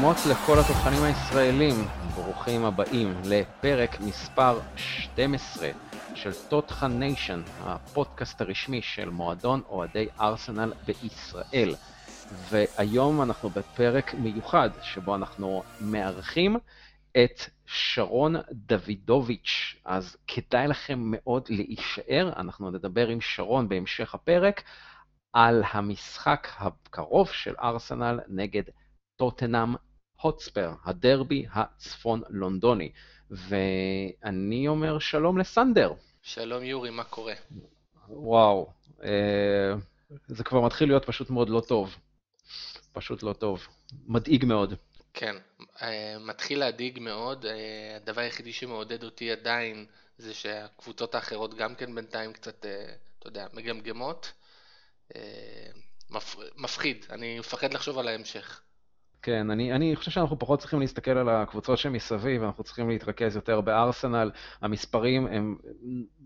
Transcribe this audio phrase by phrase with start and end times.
[0.00, 1.74] שלומות לכל התותחנים הישראלים,
[2.14, 5.70] ברוכים הבאים לפרק מספר 12
[6.14, 11.74] של תותחן ניישן, הפודקאסט הרשמי של מועדון אוהדי ארסנל בישראל.
[12.50, 16.56] והיום אנחנו בפרק מיוחד שבו אנחנו מארחים
[17.24, 24.62] את שרון דוידוביץ', אז כדאי לכם מאוד להישאר, אנחנו נדבר עם שרון בהמשך הפרק
[25.32, 28.62] על המשחק הקרוב של ארסנל נגד
[29.16, 29.74] טוטנאם
[30.20, 32.92] הוטספר, הדרבי הצפון לונדוני.
[33.30, 35.92] ואני אומר שלום לסנדר.
[36.22, 37.34] שלום יורי, מה קורה?
[38.08, 39.74] וואו, אה,
[40.28, 41.96] זה כבר מתחיל להיות פשוט מאוד לא טוב.
[42.92, 43.66] פשוט לא טוב.
[44.06, 44.74] מדאיג מאוד.
[45.14, 45.36] כן,
[45.82, 47.46] אה, מתחיל להדאיג מאוד.
[47.46, 49.86] אה, הדבר היחידי שמעודד אותי עדיין
[50.18, 54.32] זה שהקבוצות האחרות גם כן בינתיים קצת, אה, אתה יודע, מגמגמות.
[56.56, 58.60] מפחיד, אני מפחד לחשוב על ההמשך.
[59.22, 63.60] כן, אני, אני חושב שאנחנו פחות צריכים להסתכל על הקבוצות שמסביב, אנחנו צריכים להתרכז יותר
[63.60, 64.30] בארסנל.
[64.62, 65.56] המספרים הם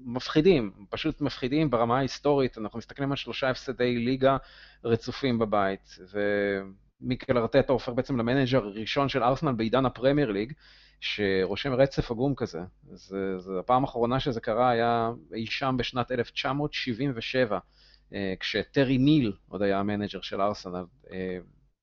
[0.04, 2.58] מפחידים, פשוט מפחידים ברמה ההיסטורית.
[2.58, 4.36] אנחנו מסתכלים על שלושה הפסדי ליגה
[4.84, 10.52] רצופים בבית, ומיקל ארטטה הופך בעצם למנג'ר הראשון של ארסנל בעידן הפרמייר ליג,
[11.00, 12.60] שרושם רצף עגום כזה.
[12.92, 17.58] זה, זה הפעם האחרונה שזה קרה היה אי שם בשנת 1977,
[18.14, 20.84] אה, כשטרי ניל עוד היה המנג'ר של ארסנל.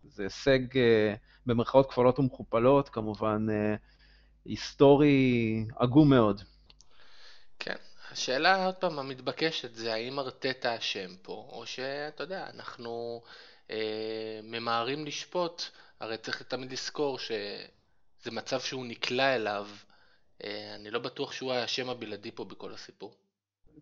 [0.05, 1.13] אה, זה הישג אה,
[1.45, 3.45] במרכאות כפולות ומכופלות, כמובן
[4.45, 6.41] היסטורי עגום מאוד.
[7.59, 7.75] כן,
[8.11, 13.21] השאלה עוד פעם המתבקשת זה האם ארטטה אשם פה, או שאתה יודע, אנחנו
[13.71, 15.63] אה, ממהרים לשפוט,
[15.99, 19.67] הרי צריך תמיד לזכור שזה מצב שהוא נקלע אליו,
[20.43, 23.13] אה, אני לא בטוח שהוא האשם הבלעדי פה בכל הסיפור.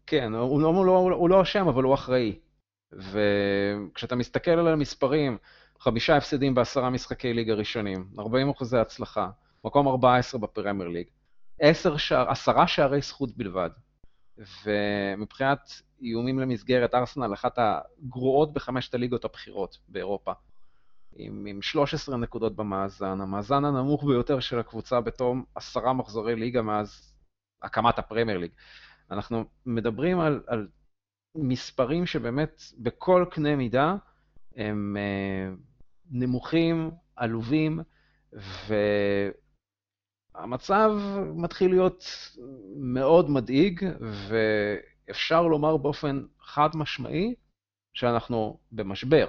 [0.07, 2.39] כן, הוא לא, הוא לא, הוא לא אשם, אבל הוא אחראי.
[2.91, 5.37] וכשאתה מסתכל על המספרים,
[5.79, 9.29] חמישה הפסדים בעשרה משחקי ליגה ראשונים, 40 אחוזי הצלחה,
[9.65, 11.07] מקום 14 בפרמייר ליג,
[11.97, 13.69] שער, עשרה שערי זכות בלבד,
[14.37, 20.31] ומבחינת איומים למסגרת, ארסנל אחת הגרועות בחמשת הליגות הבכירות באירופה,
[21.15, 27.13] עם, עם 13 נקודות במאזן, המאזן הנמוך ביותר של הקבוצה בתום עשרה מחזורי ליגה מאז
[27.61, 28.51] הקמת הפרמייר ליג.
[29.11, 30.67] אנחנו מדברים על, על
[31.35, 33.95] מספרים שבאמת בכל קנה מידה
[34.55, 35.55] הם אה,
[36.11, 37.79] נמוכים, עלובים,
[40.35, 40.91] והמצב
[41.35, 42.03] מתחיל להיות
[42.75, 43.85] מאוד מדאיג,
[44.27, 47.35] ואפשר לומר באופן חד משמעי
[47.93, 49.27] שאנחנו במשבר.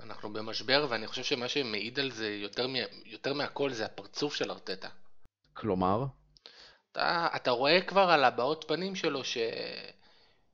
[0.00, 2.66] אנחנו במשבר, ואני חושב שמה שמעיד על זה יותר,
[3.04, 4.88] יותר מהכל זה הפרצוף של ארטטה.
[5.52, 6.04] כלומר?
[6.92, 9.36] אתה, אתה רואה כבר על הבעות פנים שלו ש...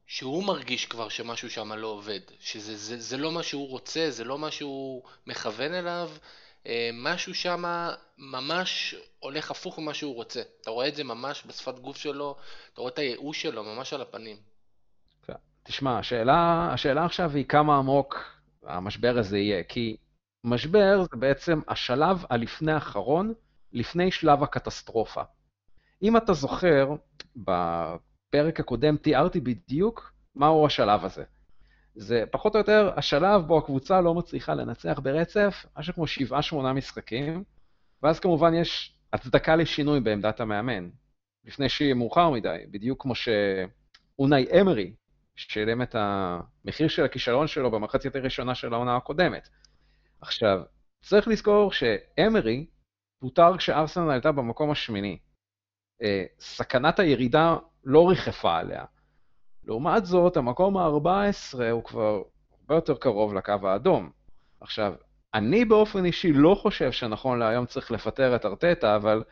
[0.06, 4.24] שהוא מרגיש כבר שמשהו שם לא עובד, שזה זה, זה לא מה שהוא רוצה, זה
[4.24, 6.10] לא מה שהוא מכוון אליו,
[6.66, 7.64] אה, משהו שם
[8.18, 10.42] ממש הולך הפוך ממה שהוא רוצה.
[10.60, 12.36] אתה רואה את זה ממש בשפת גוף שלו,
[12.72, 14.36] אתה רואה את הייאוש שלו ממש על הפנים.
[15.22, 15.34] כן.
[15.62, 19.96] תשמע, השאלה, השאלה עכשיו היא כמה עמוק המשבר הזה יהיה, כי
[20.44, 23.34] משבר זה בעצם השלב הלפני האחרון,
[23.72, 25.22] לפני שלב הקטסטרופה.
[26.02, 26.88] אם אתה זוכר,
[28.28, 31.24] בפרק הקודם תיארתי בדיוק מהו השלב הזה.
[31.94, 36.04] זה פחות או יותר השלב בו הקבוצה לא מצליחה לנצח ברצף, משהו כמו
[36.62, 37.44] 7-8 משחקים,
[38.02, 40.88] ואז כמובן יש הצדקה לשינוי בעמדת המאמן,
[41.44, 44.92] לפני שיהיה מאוחר מדי, בדיוק כמו שאונאי אמרי
[45.36, 49.48] שילם את המחיר של הכישלון שלו במחצית הראשונה של העונה הקודמת.
[50.20, 50.60] עכשיו,
[51.02, 52.66] צריך לזכור שאמרי
[53.20, 55.18] פוטר כשארסנל הייתה במקום השמיני.
[56.02, 58.84] אה, סכנת הירידה לא ריחפה עליה.
[59.64, 62.22] לעומת זאת, המקום ה-14 הוא כבר
[62.60, 64.10] הרבה יותר קרוב לקו האדום.
[64.60, 64.94] עכשיו,
[65.34, 69.22] אני באופן אישי לא חושב שנכון להיום צריך לפטר את ארטטה, אבל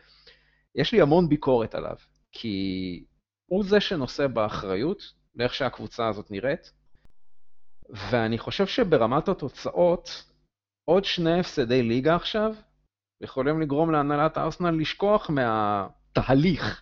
[0.75, 1.95] יש לי המון ביקורת עליו,
[2.31, 3.05] כי
[3.45, 5.03] הוא זה שנושא באחריות
[5.35, 6.71] לאיך שהקבוצה הזאת נראית,
[7.89, 10.25] ואני חושב שברמת התוצאות,
[10.85, 12.55] עוד שני הפסדי ליגה עכשיו
[13.21, 15.29] יכולים לגרום להנהלת ארסנל לשכוח
[16.17, 16.81] מהתהליך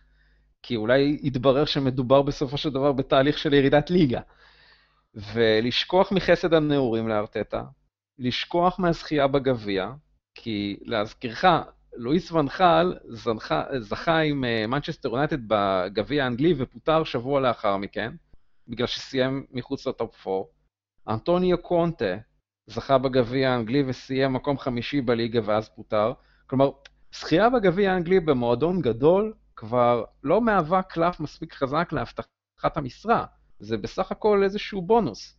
[0.64, 4.22] כי אולי יתברר שמדובר בסופו של דבר בתהליך של ירידת ליגה.
[5.34, 7.64] ולשכוח מחסד הנעורים לארטטה,
[8.20, 9.92] לשכוח מהזכייה בגביע,
[10.36, 11.46] כי להזכירך,
[11.96, 12.98] לואיס ואן חאל
[13.80, 18.16] זכה עם מנצ'סטר uh, יונייטד בגביע האנגלי ופוטר שבוע לאחר מכן,
[18.68, 20.46] בגלל שסיים מחוץ לטופ 4.
[21.08, 22.16] אנטוניו קונטה
[22.68, 26.14] זכה בגביע האנגלי וסיים מקום חמישי בליגה ואז פוטר.
[26.48, 26.72] כלומר,
[27.14, 33.26] זכייה בגביע האנגלי במועדון גדול כבר לא מהווה קלף מספיק חזק להבטחת המשרה,
[33.60, 35.38] זה בסך הכל איזשהו בונוס.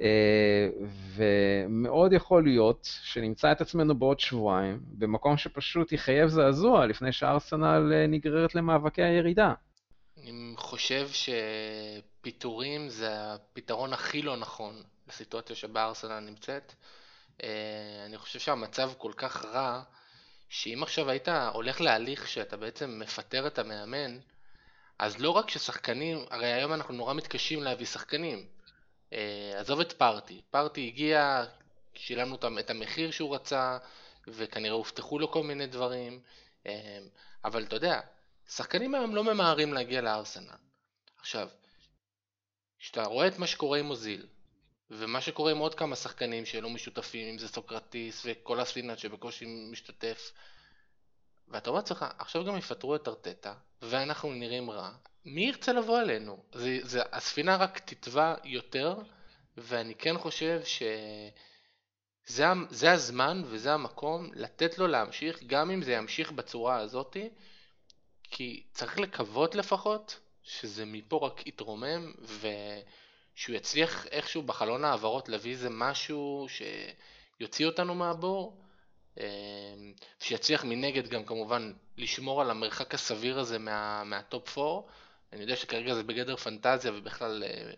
[0.00, 0.68] אה,
[1.14, 8.06] ומאוד יכול להיות שנמצא את עצמנו בעוד שבועיים במקום שפשוט יחייב זעזוע לפני שארסנל אה,
[8.06, 9.54] נגררת למאבקי הירידה.
[10.22, 16.74] אני חושב שפיטורים זה הפתרון הכי לא נכון לסיטואציה שבה ארסנל נמצאת.
[17.42, 19.82] אה, אני חושב שהמצב כל כך רע,
[20.48, 24.18] שאם עכשיו היית הולך להליך שאתה בעצם מפטר את המאמן,
[24.98, 28.46] אז לא רק ששחקנים, הרי היום אנחנו נורא מתקשים להביא שחקנים.
[29.12, 31.44] אה, עזוב את פארטי, פארטי הגיע,
[31.94, 33.78] שילמנו את המחיר שהוא רצה,
[34.26, 36.20] וכנראה הובטחו לו כל מיני דברים,
[36.66, 36.98] אה,
[37.44, 38.00] אבל אתה יודע,
[38.48, 40.56] שחקנים היום לא ממהרים להגיע לארסנל.
[41.18, 41.48] עכשיו,
[42.78, 44.26] כשאתה רואה את מה שקורה עם אוזיל,
[44.90, 50.32] ומה שקורה עם עוד כמה שחקנים שלא משותפים, אם זה סוקרטיס וכל הספינת שבקושי משתתף,
[51.48, 54.90] ואתה אומר לעצמך, עכשיו גם יפטרו את ארטטה, ואנחנו נראים רע,
[55.24, 56.42] מי ירצה לבוא אלינו?
[56.52, 58.94] זה, זה, הספינה רק תטבע יותר,
[59.56, 60.60] ואני כן חושב
[62.24, 67.28] שזה הזמן וזה המקום לתת לו להמשיך, גם אם זה ימשיך בצורה הזאתי,
[68.22, 72.12] כי צריך לקוות לפחות שזה מפה רק יתרומם,
[73.38, 78.62] ושהוא יצליח איכשהו בחלון העברות להביא איזה משהו שיוציא אותנו מהבור.
[79.20, 79.24] אמ,
[80.20, 84.88] שיצליח מנגד גם כמובן לשמור על המרחק הסביר הזה מה, מהטופ 4.
[85.32, 87.70] אני יודע שכרגע זה בגדר פנטזיה ובכלל אה,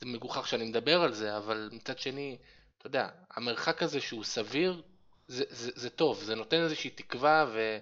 [0.00, 2.36] זה מגוחך שאני מדבר על זה, אבל מצד שני,
[2.78, 4.82] אתה יודע, המרחק הזה שהוא סביר,
[5.28, 7.78] זה, זה, זה טוב, זה נותן איזושהי תקווה ו,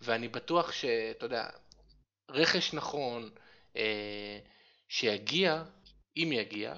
[0.00, 1.46] ואני בטוח שאתה יודע,
[2.28, 3.30] רכש נכון,
[3.76, 4.38] אה,
[4.88, 5.62] שיגיע,
[6.22, 6.74] אם יגיע,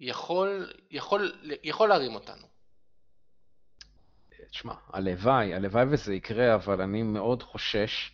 [0.00, 1.32] יכול, יכול,
[1.62, 2.46] יכול להרים אותנו.
[4.50, 8.12] תשמע, הלוואי, הלוואי וזה יקרה, אבל אני מאוד חושש,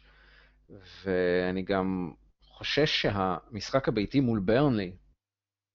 [1.05, 2.13] ואני גם
[2.45, 4.97] חושש שהמשחק הביתי מול ברנלי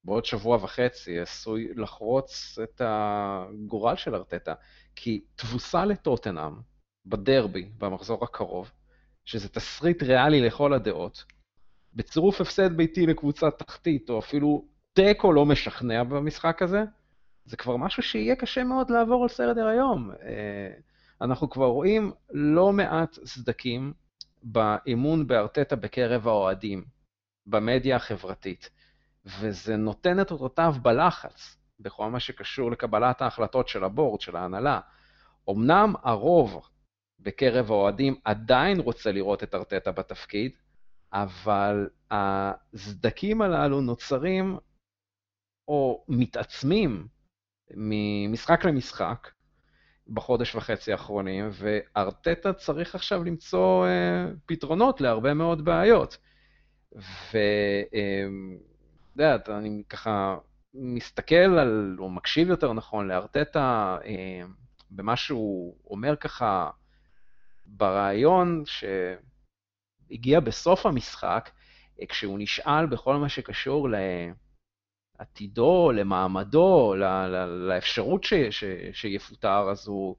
[0.03, 4.53] בעוד שבוע וחצי עשוי לחרוץ את הגורל של ארטטה,
[4.95, 6.53] כי תבוסה לטוטנאם
[7.05, 8.71] בדרבי במחזור הקרוב,
[9.25, 11.23] שזה תסריט ריאלי לכל הדעות,
[11.93, 16.83] בצירוף הפסד ביתי לקבוצה תחתית, או אפילו תיקו לא משכנע במשחק הזה,
[17.45, 20.11] זה כבר משהו שיהיה קשה מאוד לעבור על סדר היום.
[20.11, 20.69] אה,
[21.21, 23.93] אנחנו כבר רואים לא מעט סדקים
[24.43, 26.85] באימון בארטטה בקרב האוהדים,
[27.45, 28.69] במדיה החברתית,
[29.25, 34.79] וזה נותן את אותותיו בלחץ, בכל מה שקשור לקבלת ההחלטות של הבורד, של ההנהלה.
[35.49, 36.67] אמנם הרוב
[37.19, 40.51] בקרב האוהדים עדיין רוצה לראות את ארטטה בתפקיד,
[41.13, 44.57] אבל הסדקים הללו נוצרים
[45.67, 47.07] או מתעצמים
[47.73, 49.27] ממשחק למשחק
[50.09, 56.17] בחודש וחצי האחרונים, וארטטה צריך עכשיו למצוא uh, פתרונות להרבה מאוד בעיות.
[56.91, 57.37] ואתה
[57.93, 60.37] uh, יודע, אני ככה
[60.73, 64.47] מסתכל על, או מקשיב יותר נכון, לארטטה uh,
[64.91, 66.69] במה שהוא אומר ככה
[67.65, 68.63] ברעיון
[70.09, 71.49] שהגיע בסוף המשחק,
[72.09, 73.87] כשהוא נשאל בכל מה שקשור.
[75.19, 76.95] לעתידו, למעמדו,
[77.67, 78.63] לאפשרות ש, ש,
[78.93, 80.15] שיפוטר, אז הוא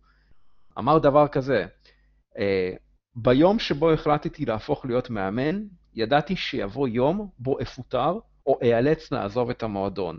[0.79, 1.67] אמר דבר כזה,
[2.39, 2.73] אה,
[3.17, 5.63] ביום שבו החלטתי להפוך להיות מאמן,
[5.95, 10.19] ידעתי שיבוא יום בו אפוטר או איאלץ לעזוב את המועדון.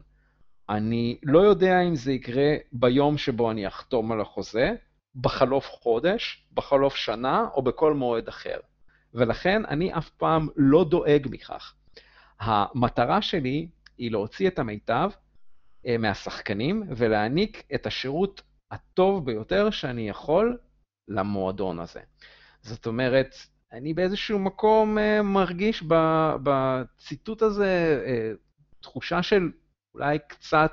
[0.70, 4.72] אני לא יודע אם זה יקרה ביום שבו אני אחתום על החוזה,
[5.16, 8.60] בחלוף חודש, בחלוף שנה או בכל מועד אחר.
[9.14, 11.74] ולכן אני אף פעם לא דואג מכך.
[12.40, 15.10] המטרה שלי היא להוציא את המיטב
[15.88, 20.58] אה, מהשחקנים ולהעניק את השירות הטוב ביותר שאני יכול
[21.08, 22.00] למועדון הזה.
[22.62, 23.36] זאת אומרת,
[23.72, 25.84] אני באיזשהו מקום אה, מרגיש
[26.44, 28.32] בציטוט הזה אה,
[28.80, 29.52] תחושה של
[29.94, 30.72] אולי קצת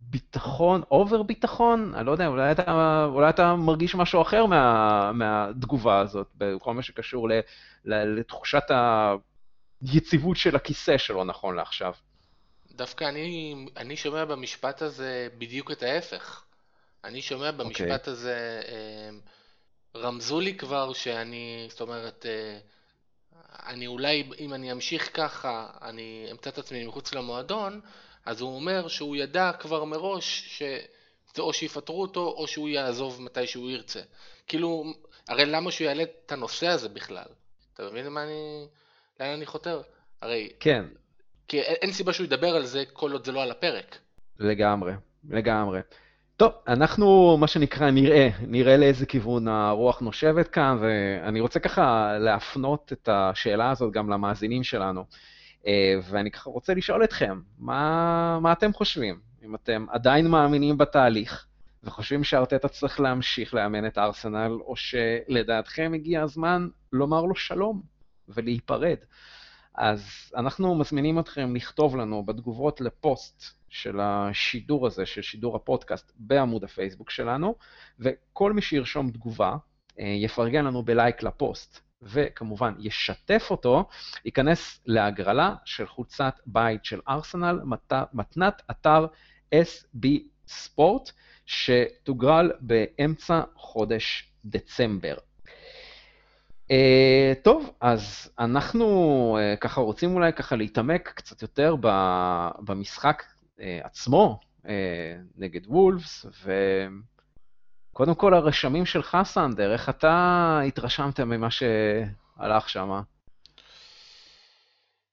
[0.00, 6.00] ביטחון, אובר ביטחון, אני לא יודע, אולי אתה, אולי אתה מרגיש משהו אחר מה, מהתגובה
[6.00, 7.32] הזאת, בכל מה שקשור ל,
[7.84, 8.62] ל, לתחושת
[9.82, 11.92] היציבות של הכיסא שלו נכון לעכשיו.
[12.72, 16.42] דווקא אני, אני שומע במשפט הזה בדיוק את ההפך.
[17.04, 17.92] אני שומע במשפט okay.
[17.92, 18.12] אוקיי.
[18.12, 19.10] הזה, אה,
[20.00, 22.58] רמזו לי כבר שאני, זאת אומרת, אה,
[23.66, 27.80] אני אולי, אם אני אמשיך ככה, אני אמצא את עצמי מחוץ למועדון,
[28.26, 33.46] אז הוא אומר שהוא ידע כבר מראש שזה או שיפטרו אותו, או שהוא יעזוב מתי
[33.46, 34.00] שהוא ירצה.
[34.46, 34.84] כאילו,
[35.28, 37.26] הרי למה שהוא יעלה את הנושא הזה בכלל?
[37.74, 38.66] אתה מבין למה אני,
[39.20, 39.82] לאן אני חותר?
[40.22, 40.48] הרי...
[40.60, 40.84] כן.
[41.48, 43.98] כי אין סיבה שהוא ידבר על זה כל עוד זה לא על הפרק.
[44.38, 44.92] לגמרי,
[45.28, 45.80] לגמרי.
[46.36, 52.92] טוב, אנחנו, מה שנקרא, נראה, נראה לאיזה כיוון הרוח נושבת כאן, ואני רוצה ככה להפנות
[52.92, 55.04] את השאלה הזאת גם למאזינים שלנו.
[55.66, 59.20] אה, ואני ככה רוצה לשאול אתכם, מה, מה אתם חושבים?
[59.44, 61.46] אם אתם עדיין מאמינים בתהליך
[61.84, 67.82] וחושבים שארטטה צריך להמשיך לאמן את ארסנל, או שלדעתכם הגיע הזמן לומר לו שלום
[68.28, 68.96] ולהיפרד.
[69.74, 76.64] אז אנחנו מזמינים אתכם לכתוב לנו בתגובות לפוסט של השידור הזה, של שידור הפודקאסט, בעמוד
[76.64, 77.54] הפייסבוק שלנו,
[77.98, 79.56] וכל מי שירשום תגובה
[80.00, 83.88] אה, יפרגן לנו בלייק לפוסט, וכמובן ישתף אותו,
[84.24, 87.60] ייכנס להגרלה של חולצת בית של ארסנל,
[88.12, 89.06] מתנת אתר
[89.54, 90.06] SB
[90.48, 91.10] ספורט,
[91.46, 95.16] שתוגרל באמצע חודש דצמבר.
[96.68, 101.88] Uh, טוב, אז אנחנו uh, ככה רוצים אולי ככה להתעמק קצת יותר ב,
[102.58, 104.68] במשחק uh, עצמו uh,
[105.36, 106.26] נגד וולפס,
[107.98, 113.00] וקודם כל הרשמים שלך, סנדר, איך אתה התרשמת ממה שהלך שם?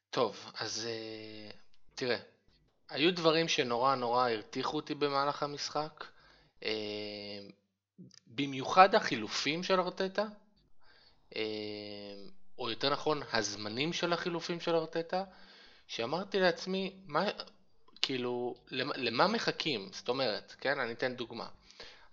[0.09, 1.55] טוב, אז uh,
[1.95, 2.17] תראה,
[2.89, 6.05] היו דברים שנורא נורא הרתיחו אותי במהלך המשחק,
[6.59, 6.65] uh,
[8.27, 10.25] במיוחד החילופים של ארטטה.
[11.35, 11.41] אה,
[12.57, 15.23] או יותר נכון, הזמנים של החילופים של ארטטה,
[15.87, 17.25] שאמרתי לעצמי, מה,
[18.01, 19.89] כאילו, למה מחכים?
[19.91, 21.47] זאת אומרת, כן, אני אתן דוגמה.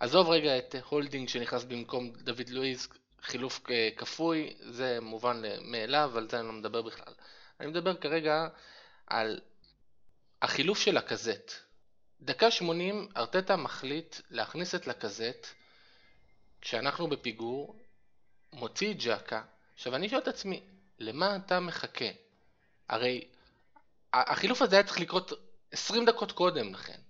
[0.02, 2.88] עזוב רגע את הולדינג שנכנס במקום דוד לואיז,
[3.22, 3.60] חילוף
[3.96, 7.14] כפוי, זה מובן מאליו, על זה אני לא מדבר בכלל.
[7.60, 8.48] אני מדבר כרגע
[9.06, 9.40] על
[10.42, 11.52] החילוף של לקזט.
[12.20, 15.46] דקה 80, ארטטה מחליט להכניס את לקזט
[16.60, 17.76] כשאנחנו בפיגור,
[18.52, 19.42] מוציא את ג'קה,
[19.74, 20.62] עכשיו אני שואל את עצמי,
[20.98, 22.10] למה אתה מחכה?
[22.88, 23.28] הרי
[24.12, 25.32] החילוף הזה היה צריך לקרות
[25.72, 27.01] 20 דקות קודם לכן.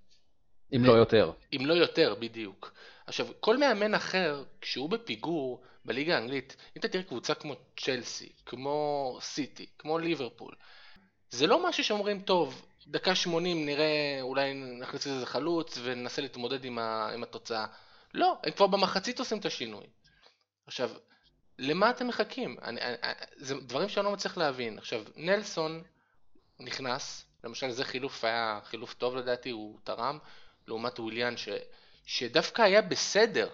[0.76, 1.32] אם לא יותר.
[1.56, 2.72] אם לא יותר, בדיוק.
[3.06, 9.18] עכשיו, כל מאמן אחר, כשהוא בפיגור בליגה האנגלית, אם אתה תראה קבוצה כמו צ'לסי, כמו
[9.20, 10.54] סיטי, כמו ליברפול,
[11.30, 16.78] זה לא משהו שאומרים, טוב, דקה 80 נראה, אולי נכניס איזה חלוץ וננסה להתמודד עם,
[16.78, 17.66] ה, עם התוצאה.
[18.14, 19.84] לא, הם כבר במחצית עושים את השינוי.
[20.66, 20.90] עכשיו,
[21.58, 22.56] למה אתם מחכים?
[22.62, 22.96] אני, אני,
[23.36, 24.78] זה דברים שאני לא מצליח להבין.
[24.78, 25.82] עכשיו, נלסון
[26.60, 30.18] נכנס, למשל זה חילוף היה חילוף טוב לדעתי, הוא תרם,
[30.68, 31.48] לעומת וויליאן ש,
[32.06, 33.48] שדווקא היה בסדר.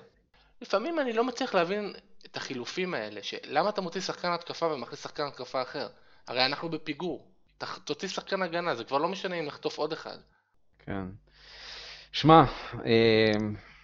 [0.63, 1.95] לפעמים אני לא מצליח להבין
[2.27, 5.89] את החילופים האלה, שלמה אתה מוציא שחקן התקפה ומכניס שחקן התקפה אחר?
[6.27, 7.29] הרי אנחנו בפיגור.
[7.85, 10.19] תוציא שחקן הגנה, זה כבר לא משנה אם נחטוף עוד אחד.
[10.79, 11.05] כן.
[12.13, 12.45] שמע,
[12.87, 13.33] אה,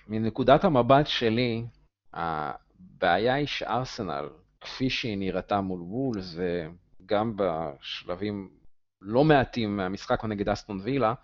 [0.09, 1.64] מנקודת המבט שלי,
[2.12, 4.28] הבעיה היא שארסנל,
[4.61, 8.50] כפי שהיא נראתה מול וולס, וגם בשלבים
[9.00, 11.14] לא מעטים מהמשחק נגד אסטון וילה,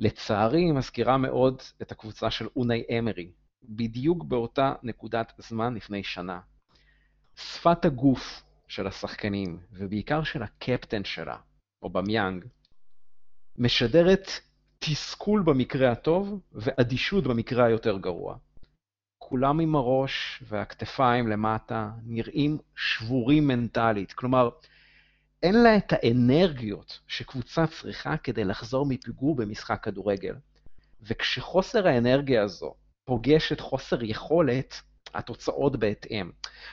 [0.00, 3.30] לצערי היא מזכירה מאוד את הקבוצה של אונאי אמרי,
[3.62, 6.40] בדיוק באותה נקודת זמן לפני שנה.
[7.36, 11.36] שפת הגוף של השחקנים, ובעיקר של הקפטן שלה,
[11.82, 12.44] או במיאנג,
[13.56, 14.26] משדרת
[14.78, 18.36] תסכול במקרה הטוב ואדישות במקרה היותר גרוע.
[19.18, 24.12] כולם עם הראש והכתפיים למטה נראים שבורים מנטלית.
[24.12, 24.48] כלומר,
[25.42, 30.34] אין לה את האנרגיות שקבוצה צריכה כדי לחזור מפיגור במשחק כדורגל.
[31.02, 34.74] וכשחוסר האנרגיה הזו פוגש את חוסר יכולת,
[35.14, 36.30] התוצאות בהתאם.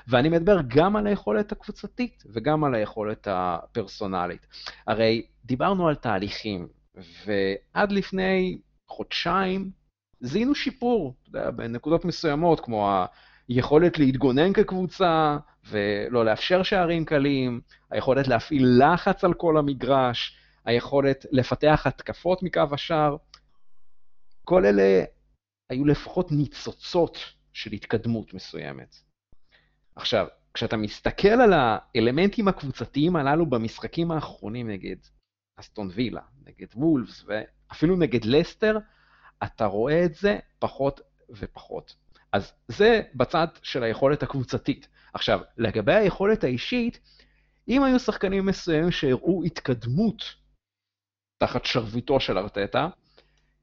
[0.08, 4.48] ואני מדבר גם על היכולת הקבוצתית וגם על היכולת הפרסונלית.
[4.88, 6.68] הרי דיברנו על תהליכים,
[7.26, 8.58] ועד לפני
[8.88, 9.72] חודשיים
[10.20, 13.06] זיהינו שיפור, אתה יודע, בנקודות מסוימות, כמו
[13.48, 15.38] היכולת להתגונן כקבוצה
[15.70, 17.62] ולא לאפשר שערים קלים,
[17.92, 23.16] היכולת להפעיל לחץ על כל המגרש, היכולת לפתח התקפות מקו השער.
[24.44, 25.04] כל אלה
[25.70, 27.18] היו לפחות ניצוצות
[27.54, 28.96] של התקדמות מסוימת.
[29.96, 34.96] עכשיו, כשאתה מסתכל על האלמנטים הקבוצתיים הללו במשחקים האחרונים נגד
[35.56, 38.78] אסטון וילה, נגד וולפס ואפילו נגד לסטר,
[39.44, 41.96] אתה רואה את זה פחות ופחות.
[42.32, 44.88] אז זה בצד של היכולת הקבוצתית.
[45.14, 47.00] עכשיו, לגבי היכולת האישית,
[47.68, 50.24] אם היו שחקנים מסוימים שהראו התקדמות
[51.38, 52.90] תחת שרביטו של ארטטה,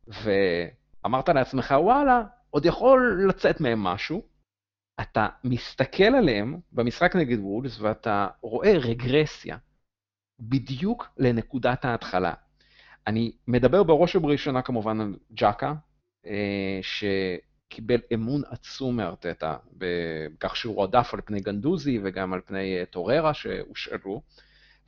[0.06, 4.23] ואמרת לעצמך, וואלה, עוד יכול לצאת מהם משהו,
[5.00, 9.56] אתה מסתכל עליהם במשחק נגד וולס ואתה רואה רגרסיה
[10.40, 12.35] בדיוק לנקודת ההתחלה.
[13.06, 15.75] אני מדבר בראש ובראשונה כמובן על ג'קה,
[16.26, 16.78] אה,
[17.75, 23.35] שקיבל אמון עצום מארטטה, בכך שהוא הועדף על פני גנדוזי וגם על פני אה, טוררה
[23.35, 24.23] שהושאלו,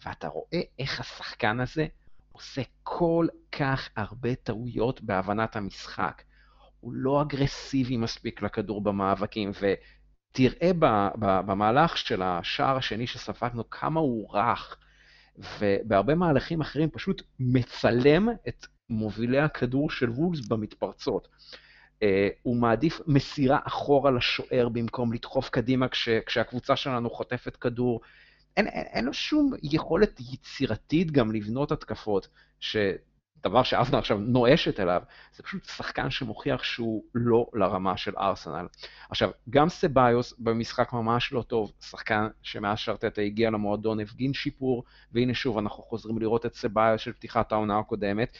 [0.04, 1.86] ואתה רואה איך השחקן הזה
[2.32, 6.22] עושה כל כך הרבה טעויות בהבנת המשחק.
[6.80, 10.70] הוא לא אגרסיבי מספיק לכדור במאבקים, ותראה
[11.46, 14.76] במהלך של השער השני שספגנו כמה הוא רך,
[15.58, 21.28] ובהרבה מהלכים אחרים פשוט מצלם את מובילי הכדור של וולס במתפרצות.
[21.96, 22.06] Uh,
[22.42, 28.00] הוא מעדיף מסירה אחורה לשוער במקום לדחוף קדימה כש, כשהקבוצה שלנו חוטפת כדור.
[28.56, 32.28] אין, אין, אין לו שום יכולת יצירתית גם לבנות התקפות,
[32.60, 35.02] שדבר שאבנר עכשיו נואשת אליו,
[35.36, 38.66] זה פשוט שחקן שמוכיח שהוא לא לרמה של ארסנל.
[39.10, 45.34] עכשיו, גם סביוס במשחק ממש לא טוב, שחקן שמאז שרטטה הגיע למועדון הפגין שיפור, והנה
[45.34, 48.36] שוב אנחנו חוזרים לראות את סביוס של פתיחת העונה הקודמת.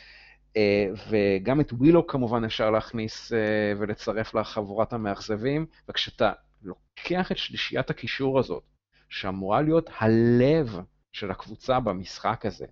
[0.57, 6.33] אה, וגם את ווילו כמובן אפשר להכניס אה, ולצרף לחבורת המאכזבים, וכשאתה
[6.63, 8.63] לוקח את שלישיית הקישור הזאת,
[9.09, 10.81] שאמורה להיות הלב
[11.13, 12.67] של הקבוצה במשחק הזה,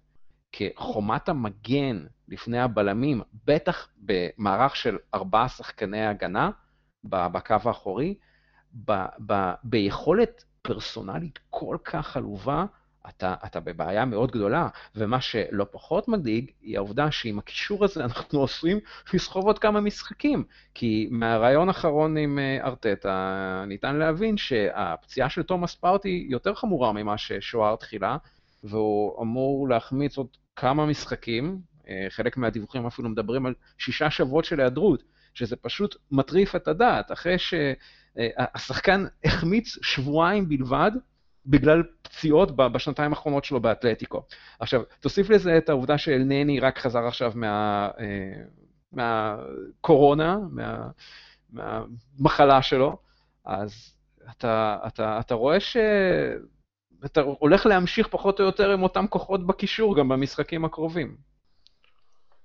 [0.52, 6.50] כחומת המגן לפני הבלמים, בטח במערך של ארבעה שחקני הגנה
[7.04, 8.14] בקו האחורי,
[8.84, 8.92] ב,
[9.26, 12.64] ב, ביכולת פרסונלית כל כך עלובה,
[13.08, 18.44] אתה, אתה בבעיה מאוד גדולה, ומה שלא פחות מדאיג, היא העובדה שעם הקישור הזה אנחנו
[18.44, 18.78] עשויים
[19.14, 20.44] לסחוב עוד כמה משחקים,
[20.74, 27.18] כי מהרעיון האחרון עם אה, ארטטה ניתן להבין שהפציעה של תומאס פארטי יותר חמורה ממה
[27.18, 28.16] ששוער תחילה,
[28.64, 31.58] והוא אמור להחמיץ עוד כמה משחקים,
[31.88, 35.02] אה, חלק מהדיווחים אפילו מדברים על שישה שבועות של היעדרות,
[35.34, 40.90] שזה פשוט מטריף את הדעת, אחרי שהשחקן החמיץ שבועיים בלבד,
[41.46, 44.22] בגלל פציעות בשנתיים האחרונות שלו באתלטיקו.
[44.58, 48.44] עכשיו, תוסיף לזה את העובדה שאלנני רק חזר עכשיו מה, אה,
[48.92, 50.88] מהקורונה, מה,
[51.50, 52.96] מהמחלה שלו,
[53.44, 53.94] אז
[54.30, 60.08] אתה, אתה, אתה רואה שאתה הולך להמשיך פחות או יותר עם אותם כוחות בקישור גם
[60.08, 61.16] במשחקים הקרובים.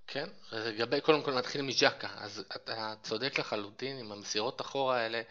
[0.07, 5.21] כן, לגבי, קודם כל נתחיל מג'קה, אז אתה צודק לחלוטין עם המסירות אחורה האלה,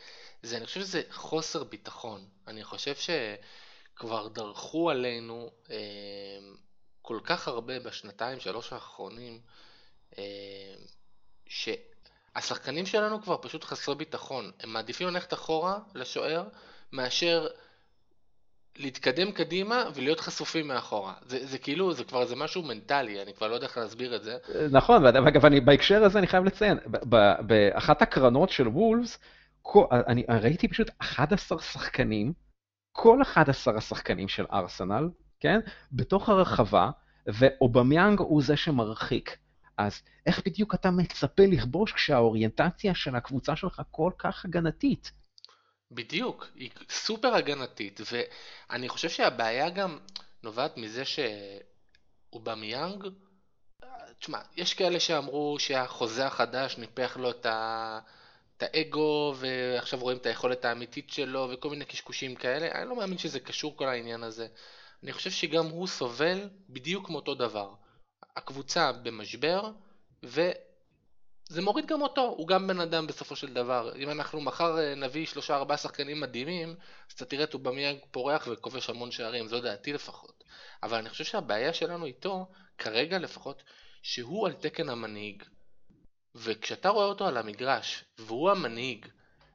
[0.43, 2.25] זה, אני חושב שזה חוסר ביטחון.
[2.47, 5.77] אני חושב שכבר דרכו עלינו אה,
[7.03, 9.41] כל כך הרבה בשנתיים, שלוש האחרונים,
[10.19, 10.25] אה,
[11.47, 14.51] שהשחקנים שלנו כבר פשוט חסרי ביטחון.
[14.61, 16.45] הם מעדיפים ללכת אחורה לשוער,
[16.93, 17.49] מאשר
[18.77, 21.15] להתקדם קדימה ולהיות חשופים מאחורה.
[21.27, 24.23] זה, זה כאילו, זה כבר, זה משהו מנטלי, אני כבר לא יודע איך להסביר את
[24.23, 24.37] זה.
[24.71, 26.79] נכון, ואגב, אני, בהקשר הזה אני חייב לציין,
[27.41, 29.19] באחת הקרנות של וולפס,
[29.71, 32.33] כל, אני ראיתי פשוט 11 שחקנים,
[32.93, 35.09] כל 11 השחקנים של ארסנל,
[35.41, 35.61] כן,
[35.93, 36.91] בתוך הרחבה,
[37.27, 39.37] ואובמיאנג הוא זה שמרחיק.
[39.79, 45.13] אז איך בדיוק אתה מצפה לכבוש כשהאוריינטציה של הקבוצה שלך כל כך הגנתית?
[45.91, 49.99] בדיוק, היא סופר הגנתית, ואני חושב שהבעיה גם
[50.43, 51.03] נובעת מזה
[52.33, 53.09] שאובמיאנג,
[54.19, 57.99] תשמע, יש כאלה שאמרו שהחוזה החדש ניפח לו את ה...
[58.59, 62.73] את האגו, ועכשיו רואים את היכולת האמיתית שלו, וכל מיני קשקושים כאלה.
[62.73, 64.47] אני לא מאמין שזה קשור כל העניין הזה.
[65.03, 67.75] אני חושב שגם הוא סובל בדיוק מאותו דבר.
[68.37, 69.71] הקבוצה במשבר,
[70.23, 73.93] וזה מוריד גם אותו, הוא גם בן אדם בסופו של דבר.
[73.97, 76.69] אם אנחנו מחר אה, נביא שלושה ארבעה שחקנים מדהימים,
[77.09, 80.45] אז אתה תראה את אובמיאנג פורח וכובש המון שערים, זו דעתי לפחות.
[80.83, 82.47] אבל אני חושב שהבעיה שלנו איתו,
[82.79, 83.63] כרגע לפחות,
[84.03, 85.43] שהוא על תקן המנהיג.
[86.39, 89.07] וכשאתה רואה אותו על המגרש, והוא המנהיג,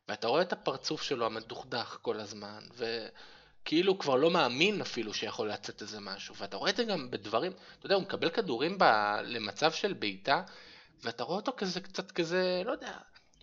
[0.10, 5.82] ואתה רואה את הפרצוף שלו המדוכדך כל הזמן, וכאילו כבר לא מאמין אפילו שיכול לצאת
[5.82, 8.84] איזה משהו, ואתה רואה את זה גם בדברים, אתה יודע, הוא מקבל כדורים ב...
[9.24, 10.44] למצב של בעיטה,
[11.04, 12.98] ואתה רואה אותו כזה קצת כזה, לא יודע,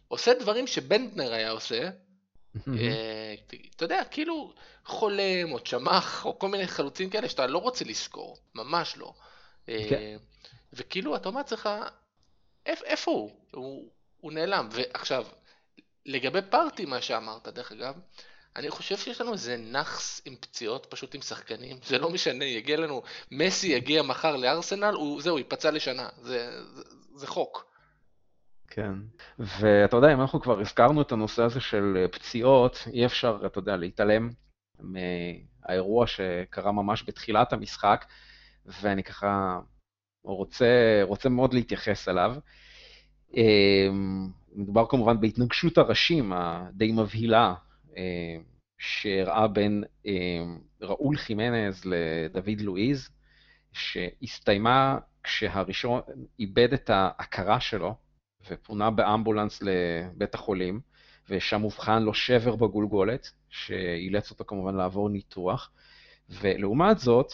[0.09, 1.91] עושה דברים שבנטנר היה עושה,
[2.69, 3.35] אה,
[3.77, 4.53] אתה יודע, כאילו
[4.85, 9.15] חולם או צ'מח או כל מיני חלוצים כאלה שאתה לא רוצה לזכור, ממש לא.
[9.69, 10.17] אה, כן.
[10.73, 11.69] וכאילו אתה אומר לעצמך,
[12.67, 13.31] איפה הוא?
[13.51, 13.91] הוא?
[14.21, 14.69] הוא נעלם.
[14.73, 15.27] ועכשיו,
[16.07, 17.95] לגבי פארטי, מה שאמרת, דרך אגב,
[18.57, 21.79] אני חושב שיש לנו איזה נאחס עם פציעות, פשוט עם שחקנים.
[21.85, 26.09] זה לא משנה, יגיע לנו, מסי יגיע מחר לארסנל, הוא, זהו, ייפצע לשנה.
[26.23, 26.83] זה, זה,
[27.15, 27.71] זה חוק.
[28.69, 28.93] כן,
[29.39, 33.77] ואתה יודע, אם אנחנו כבר הזכרנו את הנושא הזה של פציעות, אי אפשר, אתה יודע,
[33.77, 34.31] להתעלם
[34.79, 38.05] מהאירוע שקרה ממש בתחילת המשחק,
[38.67, 39.59] ואני ככה
[40.25, 42.37] רוצה, רוצה מאוד להתייחס אליו.
[43.37, 47.55] אמ, מדובר כמובן בהתנגשות הראשים הדי מבהילה
[48.79, 53.09] שאירעה בין אמ, ראול חימנז לדוד לואיז,
[53.73, 56.01] שהסתיימה כשהראשון
[56.39, 57.95] איבד את ההכרה שלו
[58.49, 60.81] ופונה באמבולנס לבית החולים,
[61.29, 65.71] ושם אובחן לו שבר בגולגולת, שאילץ אותו כמובן לעבור ניתוח.
[66.29, 67.33] ולעומת זאת,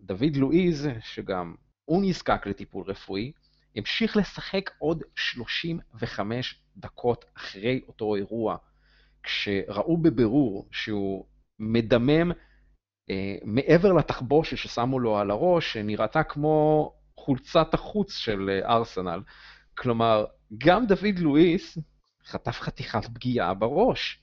[0.00, 1.54] דוד לואיז, שגם
[1.88, 3.32] הוא נזקק לטיפול רפואי,
[3.76, 8.56] המשיך לשחק עוד 35 דקות אחרי אותו אירוע,
[9.22, 11.24] כשראו בבירור שהוא
[11.58, 12.32] מדמם
[13.10, 19.20] אה, מעבר לתחבושת ששמו לו על הראש, שנראתה כמו חולצת החוץ של ארסנל.
[19.74, 20.24] כלומר,
[20.58, 21.78] גם דוד לואיס
[22.24, 24.20] חטף חתיכת פגיעה בראש.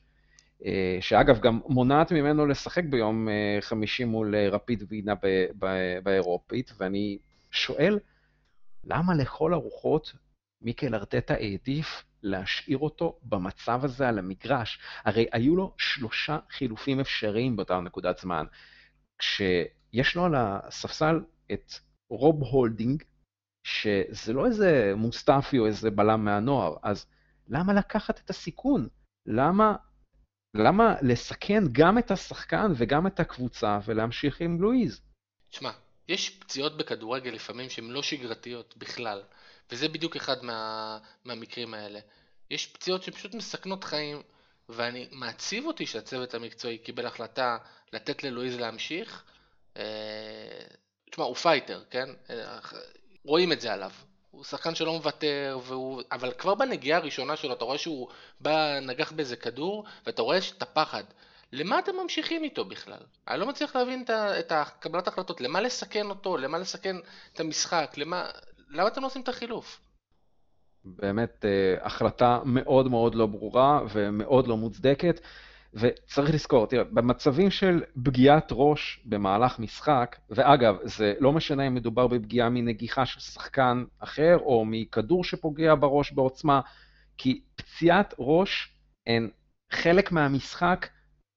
[1.02, 3.28] שאגב, גם מונעת ממנו לשחק ביום
[3.62, 5.14] חמישי מול רפיד וינה
[6.04, 7.18] באירופית, ואני
[7.56, 8.00] שואל,
[8.84, 10.14] למה לכל הרוחות
[10.62, 14.80] מיקל ארטטה העדיף להשאיר אותו במצב הזה על המגרש?
[15.04, 18.46] הרי היו לו שלושה חילופים אפשריים באותה נקודת זמן.
[19.18, 21.20] כשיש לו על הספסל
[21.54, 21.74] את
[22.10, 23.04] רוב הולדינג,
[23.64, 27.06] שזה לא איזה מוסטפי או איזה בלם מהנוער, אז
[27.48, 28.88] למה לקחת את הסיכון?
[29.26, 29.76] למה,
[30.56, 35.02] למה לסכן גם את השחקן וגם את הקבוצה ולהמשיך עם לואיז?
[35.50, 35.72] תשמע,
[36.08, 39.22] יש פציעות בכדורגל לפעמים שהן לא שגרתיות בכלל,
[39.72, 42.00] וזה בדיוק אחד מה, מהמקרים האלה.
[42.50, 44.22] יש פציעות שפשוט מסכנות חיים,
[44.70, 47.58] ואני מעציב אותי שהצוות המקצועי קיבל החלטה
[47.94, 49.24] לתת ללואיז להמשיך.
[49.78, 49.84] אה,
[51.12, 52.10] תשמע, הוא פייטר, כן?
[53.24, 53.92] רואים את זה עליו.
[54.32, 56.02] הוא שחקן שלא מוותר, והוא...
[56.12, 60.62] אבל כבר בנגיעה הראשונה שלו אתה רואה שהוא בא, נגח באיזה כדור, ואתה רואה את
[60.62, 61.04] הפחד.
[61.52, 63.00] למה אתם ממשיכים איתו בכלל?
[63.28, 64.06] אני לא מצליח להבין
[64.40, 66.96] את קבלת ההחלטות, למה לסכן אותו, למה לסכן
[67.34, 68.26] את המשחק, למה,
[68.70, 69.82] למה אתם לא עושים את החילוף?
[70.86, 75.22] באמת אה, החלטה מאוד מאוד לא ברורה ומאוד לא מוצדקת.
[75.76, 82.08] וצריך לזכור, תראה, במצבים של פגיעת ראש במהלך משחק, ואגב, זה לא משנה אם מדובר
[82.08, 86.62] בפגיעה מנגיחה של שחקן אחר, או מכדור שפוגע בראש בעוצמה,
[87.18, 88.74] כי פציעת ראש
[89.08, 89.30] הן
[89.72, 90.88] חלק מהמשחק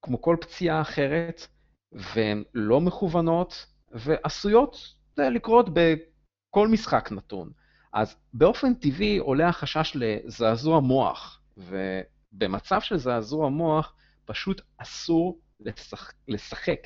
[0.02, 1.46] כמו כל פציעה אחרת,
[1.92, 4.76] והן לא מכוונות, ועשויות
[5.18, 7.50] לקרות בכל משחק נתון.
[7.92, 16.80] אז באופן טבעי עולה החשש לזעזוע מוח, ובמצב של זעזוע מוח פשוט אסור לשחק, לשחק,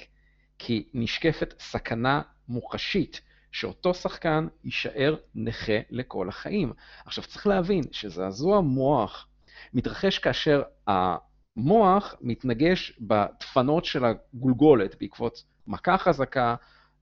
[0.58, 3.20] כי נשקפת סכנה מוחשית
[3.52, 6.72] שאותו שחקן יישאר נכה לכל החיים.
[7.04, 9.28] עכשיו צריך להבין שזעזוע מוח
[9.74, 10.62] מתרחש כאשר
[11.56, 16.54] המוח מתנגש בדפנות של הגולגולת בעקבות מכה חזקה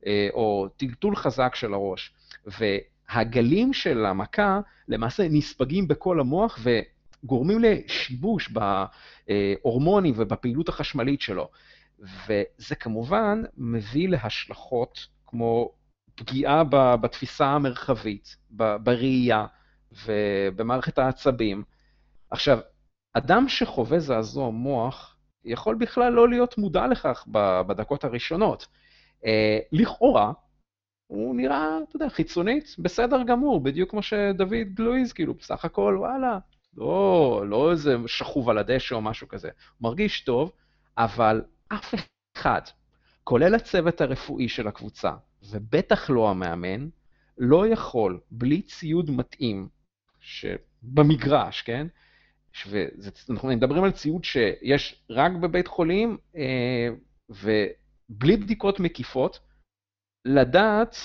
[0.07, 2.15] אה, או טלטול חזק של הראש.
[2.47, 11.51] והגלים של המכה למעשה נספגים בכל המוח וגורמים לשיבוש בהורמונים ובפעילות החשמלית שלו.
[12.01, 15.73] וזה כמובן מביא להשלכות כמו
[16.15, 16.65] פגיעה
[16.97, 19.47] בתפיסה המרחבית, בראייה
[20.07, 21.63] ובמערכת העצבים.
[22.31, 22.59] עכשיו,
[23.13, 27.25] אדם שחווה זעזוע מוח יכול בכלל לא להיות מודע לכך
[27.67, 28.67] בדקות הראשונות.
[29.27, 30.33] אה, לכאורה,
[31.07, 36.39] הוא נראה, אתה יודע, חיצונית, בסדר גמור, בדיוק כמו שדוד לואיז, כאילו, בסך הכל, וואלה,
[36.77, 39.49] לא, לא איזה שכוב על הדשא או משהו כזה.
[39.49, 40.53] הוא מרגיש טוב,
[40.99, 41.95] אבל אף
[42.37, 42.61] אחד,
[43.25, 45.13] כולל הצוות הרפואי של הקבוצה,
[45.51, 46.89] ובטח לא המאמן,
[47.39, 49.69] לא יכול, בלי ציוד מתאים,
[50.21, 51.87] שבמגרש, כן?
[52.67, 56.89] ואנחנו מדברים על ציוד שיש רק בבית חולים, אה,
[57.29, 59.41] ובלי בדיקות מקיפות,
[60.25, 60.97] לדעת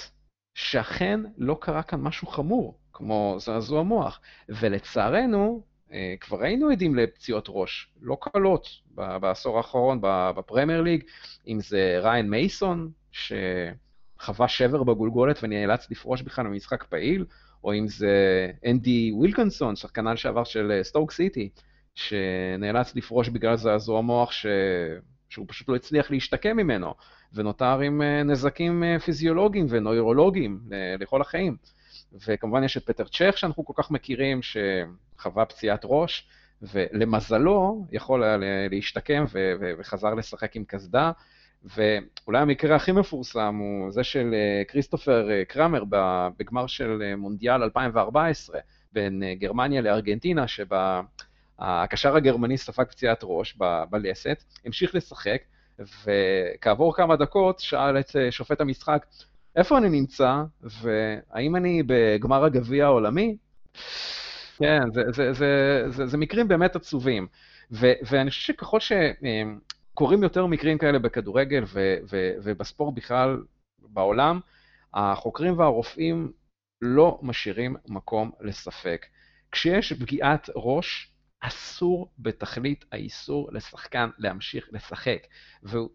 [0.54, 4.22] שאכן לא קרה כאן משהו חמור, כמו זעזוע מוח.
[4.50, 11.04] ולצערנו, אה, כבר היינו עדים לפציעות ראש, לא קלות, בעשור האחרון בפרמייר ליג,
[11.48, 17.26] אם זה ריין מייסון, שחווה שבר בגולגולת ונאלץ לפרוש בכלל ממשחק פעיל,
[17.66, 18.12] או אם זה
[18.66, 21.50] אנדי ווילקנסון, שחקן לשעבר של סטוק אה, סיטי,
[21.96, 24.46] שנאלץ לפרוש בגלל זעזוע מוח ש...
[25.30, 26.94] שהוא פשוט לא הצליח להשתקם ממנו,
[27.34, 30.60] ונותר עם אה, נזקים אה, פיזיולוגיים ונוירולוגיים
[31.00, 31.58] לכל החיים.
[32.28, 36.28] וכמובן יש את פטר צ'ך שאנחנו כל כך מכירים, שחווה פציעת ראש,
[36.62, 38.38] ולמזלו יכול היה
[38.72, 39.26] להשתקם
[39.80, 41.12] וחזר לשחק עם קסדה.
[41.66, 45.84] ואולי המקרה הכי מפורסם הוא זה של אה, כריסטופר אה, קרמר
[46.40, 48.60] בגמר של אה, מונדיאל 2014
[48.94, 51.02] בין גרמניה לארגנטינה, שבה
[51.60, 53.58] הקשר הגרמני ספג פציעת ראש
[53.90, 55.42] בלסת, המשיך לשחק,
[55.80, 59.06] וכעבור כמה דקות שאל את שופט המשחק,
[59.56, 63.38] איפה אני נמצא, והאם אני בגמר הגביע העולמי?
[64.58, 67.28] כן, זה, זה, זה, זה, זה מקרים באמת עצובים.
[67.72, 68.92] ו, ואני חושב שככל ש...
[69.96, 73.44] קורים יותר מקרים כאלה בכדורגל ו- ו- ובספורט בכלל
[73.80, 74.40] בעולם,
[74.94, 76.32] החוקרים והרופאים
[76.82, 79.06] לא משאירים מקום לספק.
[79.52, 85.20] כשיש פגיעת ראש, אסור בתכלית האיסור לשחקן להמשיך לשחק.
[85.64, 85.90] והוא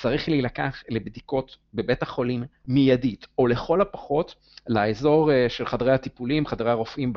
[0.00, 4.34] צריך להילקח לבדיקות בבית החולים מיידית, או לכל הפחות
[4.68, 7.12] לאזור אה, של חדרי הטיפולים, חדרי הרופאים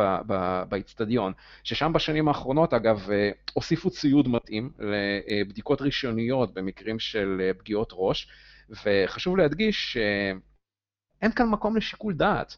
[0.69, 7.89] באיצטדיון, ששם בשנים האחרונות, אגב, אה, הוסיפו ציוד מתאים לבדיקות ראשוניות במקרים של אה, פגיעות
[7.93, 8.27] ראש,
[8.69, 12.57] וחשוב להדגיש שאין כאן מקום לשיקול דעת.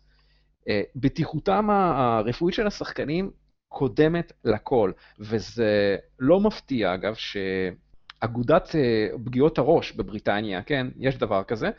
[0.69, 3.31] אה, בטיחותם הרפואית של השחקנים
[3.67, 7.88] קודמת לכל, וזה לא מפתיע, אגב, שאגודת
[8.23, 11.69] אה, פגיעות הראש בבריטניה, כן, יש דבר כזה,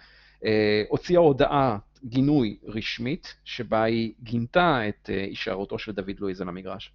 [0.44, 6.92] אה, הוציאה הודעה גינוי רשמית, שבה היא גינתה את הישארותו של דוד לואיז על המגרש.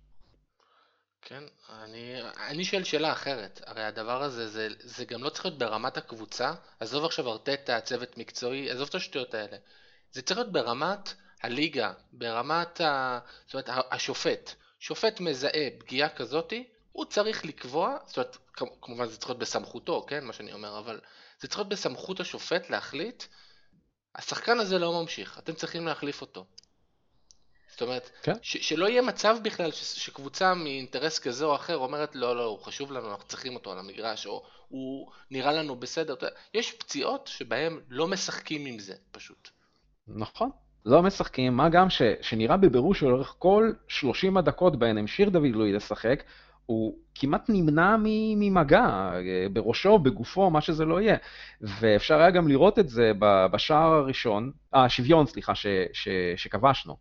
[1.21, 1.43] כן,
[1.83, 2.15] אני,
[2.49, 6.53] אני שואל שאלה אחרת, הרי הדבר הזה, זה, זה גם לא צריך להיות ברמת הקבוצה,
[6.79, 9.57] עזוב עכשיו ארטטה, צוות מקצועי, עזוב את השטויות האלה.
[10.11, 13.19] זה צריך להיות ברמת הליגה, ברמת ה...
[13.45, 14.51] זאת אומרת, השופט.
[14.79, 18.37] שופט מזהה פגיעה כזאתי, הוא צריך לקבוע, זאת אומרת,
[18.81, 20.99] כמובן זה צריך להיות בסמכותו, כן, מה שאני אומר, אבל
[21.39, 23.23] זה צריך להיות בסמכות השופט להחליט,
[24.15, 26.45] השחקן הזה לא ממשיך, אתם צריכים להחליף אותו.
[27.71, 28.33] זאת אומרת, כן.
[28.41, 32.59] ש- שלא יהיה מצב בכלל ש- שקבוצה מאינטרס כזה או אחר אומרת לא, לא, הוא
[32.59, 36.15] חשוב לנו, אנחנו צריכים אותו על המגרש, או הוא נראה לנו בסדר.
[36.53, 39.49] יש פציעות שבהן לא משחקים עם זה, פשוט.
[40.07, 40.49] נכון,
[40.85, 45.73] לא משחקים, מה גם ש- שנראה בבירור שלאורך כל 30 הדקות בהן המשיך דוד לואי
[45.73, 46.23] לשחק,
[46.65, 51.17] הוא כמעט נמנע ממגע, אה, בראשו, בגופו, מה שזה לא יהיה.
[51.61, 53.11] ואפשר היה גם לראות את זה
[53.51, 56.97] בשער הראשון, אה, שוויון, סליחה, ש- ש- שכבשנו.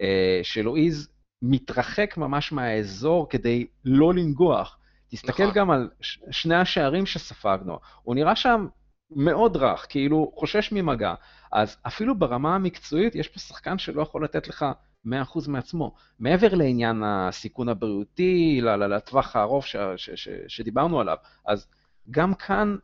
[0.00, 1.08] אה, שלואיז
[1.42, 4.78] מתרחק ממש מהאזור כדי לא לנגוח.
[5.10, 5.54] תסתכל נכון.
[5.54, 5.88] גם על
[6.30, 8.66] שני השערים שספגנו, הוא נראה שם
[9.10, 11.14] מאוד רך, כאילו חושש ממגע.
[11.52, 14.66] אז אפילו ברמה המקצועית יש פה שחקן שלא יכול לתת לך
[15.12, 15.94] 100% מעצמו.
[16.18, 21.16] מעבר לעניין הסיכון הבריאותי, לטווח הארוך ש- ש- ש- שדיברנו עליו,
[21.46, 21.66] אז
[22.10, 22.76] גם כאן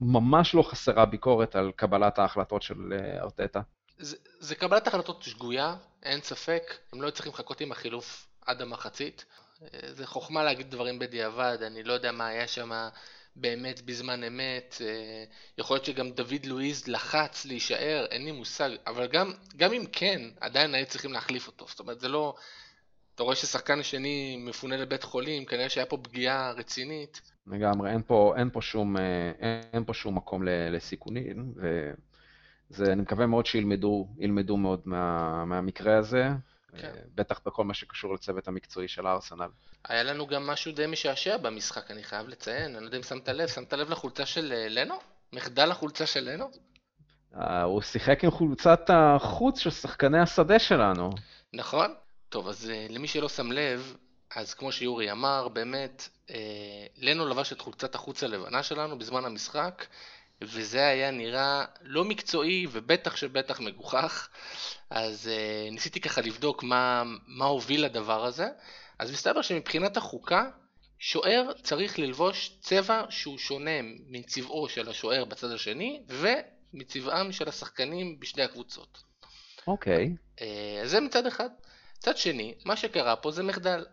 [0.00, 3.60] ממש לא חסרה ביקורת על קבלת ההחלטות של אה, ארטטה.
[3.98, 9.24] זה, זה קבלת החלטות שגויה, אין ספק, הם לא צריכים לחכות עם החילוף עד המחצית.
[9.62, 12.70] אה, זה חוכמה להגיד דברים בדיעבד, אני לא יודע מה היה שם
[13.36, 14.76] באמת בזמן אמת.
[14.80, 15.24] אה,
[15.58, 20.20] יכול להיות שגם דוד לואיז לחץ להישאר, אין לי מושג, אבל גם, גם אם כן,
[20.40, 21.66] עדיין היו צריכים להחליף אותו.
[21.68, 22.34] זאת אומרת, זה לא...
[23.14, 27.20] אתה רואה ששחקן שני מפונה לבית חולים, כנראה שהיה פה פגיעה רצינית.
[27.46, 28.50] לגמרי, אין פה, אין
[28.96, 31.90] אה, אין פה שום מקום לסיכונים, ו...
[32.72, 34.08] זה, אני מקווה מאוד שילמדו
[34.56, 36.28] מאוד מה, מהמקרה הזה,
[36.78, 36.86] כן.
[36.86, 39.48] אה, בטח בכל מה שקשור לצוות המקצועי של הארסנל.
[39.84, 43.28] היה לנו גם משהו די משעשע במשחק, אני חייב לציין, אני לא יודע אם שמת
[43.28, 44.98] לב, שמת לב לחולצה של אה, לנו?
[45.32, 46.50] מחדל החולצה של לנו?
[47.34, 51.10] אה, הוא שיחק עם חולצת החוץ של שחקני השדה שלנו.
[51.52, 51.94] נכון.
[52.28, 53.96] טוב, אז למי שלא שם לב,
[54.36, 56.08] אז כמו שיורי אמר, באמת,
[56.98, 59.86] לנו לבש את חולצת החוץ הלבנה שלנו בזמן המשחק,
[60.44, 64.28] וזה היה נראה לא מקצועי ובטח שבטח מגוחך,
[64.90, 68.48] אז uh, ניסיתי ככה לבדוק מה, מה הוביל לדבר הזה,
[68.98, 70.50] אז מסתבר שמבחינת החוקה,
[70.98, 78.42] שוער צריך ללבוש צבע שהוא שונה מצבעו של השוער בצד השני, ומצבעם של השחקנים בשתי
[78.42, 79.02] הקבוצות.
[79.66, 80.04] אוקיי.
[80.04, 80.42] Okay.
[80.42, 81.48] אה, אז זה מצד אחד.
[81.98, 83.84] מצד שני, מה שקרה פה זה מחדל.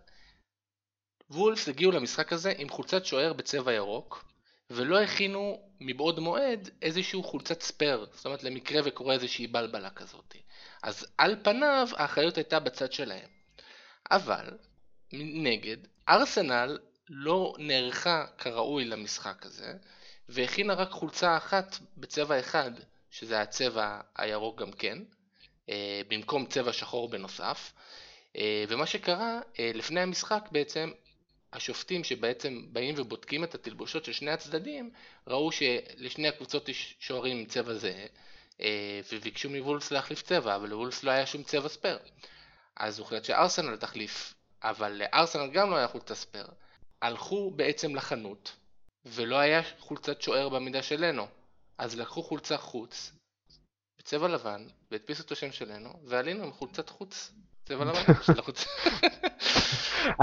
[1.30, 4.26] וולפס הגיעו למשחק הזה עם חולצת שוער בצבע ירוק,
[4.70, 10.36] ולא הכינו מבעוד מועד איזשהו חולצת ספייר, זאת אומרת למקרה וקורה איזושהי בלבלה כזאת.
[10.84, 13.30] אז על פניו האחריות הייתה בצד שלהם.
[14.12, 14.58] אבל,
[15.14, 15.78] מנגד,
[16.10, 16.80] ארסנל
[17.10, 19.74] לא נערכה כראוי למשחק הזה,
[20.30, 22.72] והכינה רק חולצה אחת בצבע אחד,
[23.12, 24.98] שזה הצבע הירוק גם כן,
[25.70, 27.74] אה, במקום צבע שחור בנוסף.
[28.36, 30.92] אה, ומה שקרה, אה, לפני המשחק בעצם
[31.54, 34.92] השופטים שבעצם באים ובודקים את התלבושות של שני הצדדים,
[35.28, 38.06] ראו שלשני הקבוצות יש שוערים עם צבע זהה,
[38.62, 42.00] אה, וביקשו מוולס להחליף צבע, אבל לוולס לא היה שום צבע spare.
[42.76, 44.34] אז הוחלט שארסנל תחליף,
[44.64, 46.48] אבל לארסנל גם לא היה חולצה spare.
[47.02, 48.56] הלכו בעצם לחנות,
[49.06, 51.28] ולא היה חולצת שוער במידה שלנו.
[51.78, 53.12] אז לקחו חולצה חוץ,
[54.00, 57.32] בצבע לבן, והדפיסו את השם שלנו, ועלינו עם חולצת חוץ,
[57.70, 58.70] צבע לבן החולצה.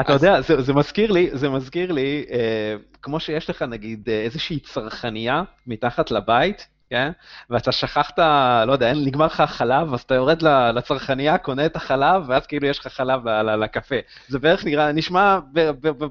[0.01, 4.21] אתה יודע, זה, זה מזכיר לי, זה מזכיר לי, אה, כמו שיש לך נגיד אה,
[4.21, 7.11] איזושהי צרכנייה מתחת לבית, כן?
[7.51, 8.19] ואתה שכחת,
[8.67, 10.43] לא יודע, נגמר לך החלב, אז אתה יורד
[10.75, 13.97] לצרכנייה, קונה את החלב, ואז כאילו יש לך חלב לקפה.
[14.29, 15.39] זה בערך נראה, נשמע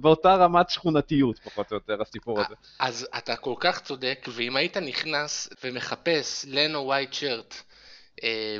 [0.02, 2.56] באותה רמת שכונתיות, פחות או יותר, הסיפור הזה.
[2.80, 7.56] אז אתה כל כך צודק, ואם היית נכנס ומחפש לנו ווייט שירט,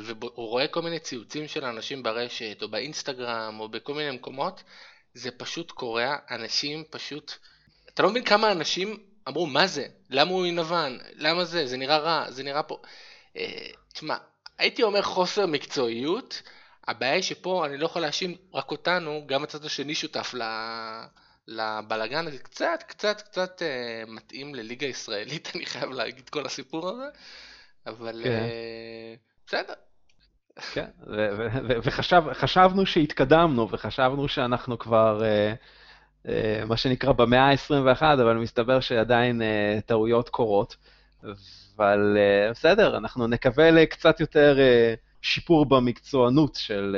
[0.04, 4.62] והוא רואה כל מיני ציוצים של אנשים ברשת, או באינסטגרם, או בכל מיני מקומות,
[5.14, 7.32] זה פשוט קורע, אנשים פשוט...
[7.94, 8.96] אתה לא מבין כמה אנשים
[9.28, 9.86] אמרו, מה זה?
[10.10, 10.98] למה הוא לבן?
[11.14, 11.66] למה זה?
[11.66, 12.78] זה נראה רע, זה נראה פה...
[13.36, 14.16] אה, תשמע,
[14.58, 16.42] הייתי אומר חוסר מקצועיות,
[16.88, 20.42] הבעיה היא שפה אני לא יכול להאשים רק אותנו, גם הצד השני שותף ל...
[21.48, 27.06] לבלגן הזה, קצת קצת קצת אה, מתאים לליגה ישראלית, אני חייב להגיד כל הסיפור הזה,
[27.86, 28.30] אבל כן.
[28.30, 29.14] אה,
[29.46, 29.74] בסדר.
[30.72, 30.86] כן,
[31.82, 35.54] וחשבנו שהתקדמנו, וחשבנו שאנחנו כבר, אה,
[36.28, 40.76] אה, מה שנקרא, במאה ה-21, אבל מסתבר שעדיין אה, טעויות קורות.
[41.76, 42.16] אבל
[42.50, 44.58] בסדר, אנחנו נקווה לקצת יותר
[45.22, 46.96] שיפור במקצוענות של,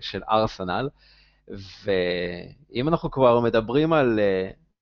[0.00, 0.88] של ארסנל.
[1.84, 4.20] ואם אנחנו כבר מדברים על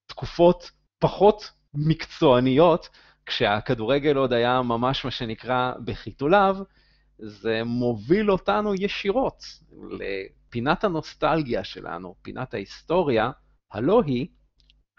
[0.06, 2.88] תקופות פחות מקצועניות,
[3.26, 6.56] כשהכדורגל עוד היה ממש מה שנקרא בחיתוליו,
[7.24, 9.42] זה מוביל אותנו ישירות
[9.90, 13.30] לפינת הנוסטלגיה שלנו, פינת ההיסטוריה,
[13.72, 14.26] הלא היא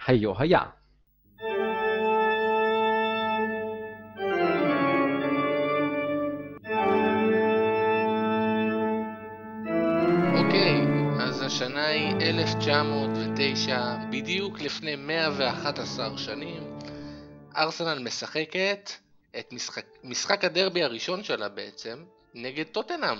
[0.08, 0.62] היו היה.
[10.38, 10.82] אוקיי,
[11.46, 16.64] השנה היא 1909, בדיוק לפני 111 שנים,
[17.58, 19.03] ארסנל משחקת
[19.40, 23.18] את משחק, משחק הדרבי הראשון שלה בעצם, נגד טוטנאם.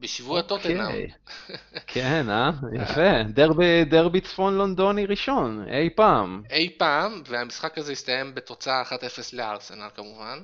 [0.00, 0.50] בשבוע okay.
[0.50, 0.76] אוקיי.
[0.76, 1.06] טוטנאם.
[1.86, 2.50] כן, אה?
[2.72, 3.22] יפה.
[3.22, 6.42] דרבי, דרבי צפון לונדוני ראשון, אי פעם.
[6.50, 8.92] אי פעם, והמשחק הזה הסתיים בתוצאה 1-0
[9.32, 10.38] לארסנל כמובן.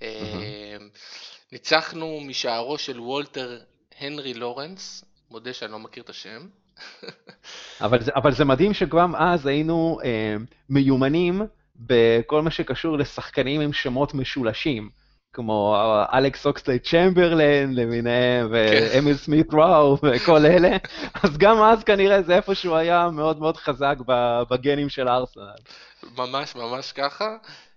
[0.00, 0.02] Mm-hmm.
[1.52, 3.60] ניצחנו משערו של וולטר
[3.98, 6.46] הנרי לורנס, מודה שאני לא מכיר את השם.
[7.80, 10.36] אבל, זה, אבל זה מדהים שגם אז היינו אה,
[10.68, 11.42] מיומנים
[11.80, 14.90] בכל מה שקשור לשחקנים עם שמות משולשים,
[15.32, 15.76] כמו
[16.12, 20.76] אלכס אוקסלי צ'מברלן למיניהם, ואמיל סמית ראו וכל אלה,
[21.22, 23.96] אז גם אז כנראה זה איפשהו היה מאוד מאוד חזק
[24.50, 25.60] בגנים של ארסנל.
[26.16, 27.36] ממש ממש ככה,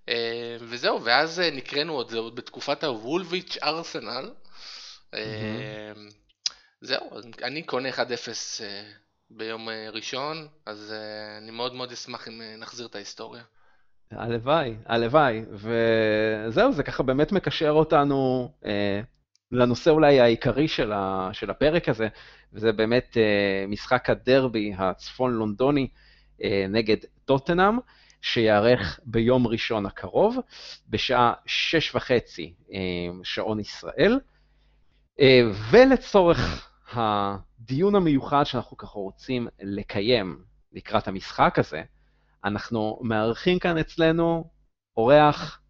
[0.09, 4.31] אה, וזהו, ואז אה, נקראנו עוד, זה עוד בתקופת הוולביץ' ארסנל.
[5.13, 5.91] אה,
[6.81, 7.09] זהו,
[7.43, 7.97] אני קונה 1-0
[9.29, 10.93] ביום ראשון, אז
[11.37, 13.43] אני מאוד מאוד אשמח אם נחזיר את ההיסטוריה.
[14.15, 15.43] הלוואי, הלוואי.
[15.51, 19.01] וזהו, זה ככה באמת מקשר אותנו אה,
[19.51, 22.07] לנושא אולי העיקרי של, ה, של הפרק הזה,
[22.53, 25.87] וזה באמת אה, משחק הדרבי הצפון לונדוני
[26.43, 27.77] אה, נגד טוטנאם,
[28.21, 30.37] שיארך ביום ראשון הקרוב,
[30.89, 32.79] בשעה שש וחצי אה,
[33.23, 34.19] שעון ישראל.
[35.19, 41.81] אה, ולצורך הדיון המיוחד שאנחנו ככה רוצים לקיים לקראת המשחק הזה,
[42.45, 44.43] אנחנו מארחים כאן אצלנו
[44.97, 45.61] אורח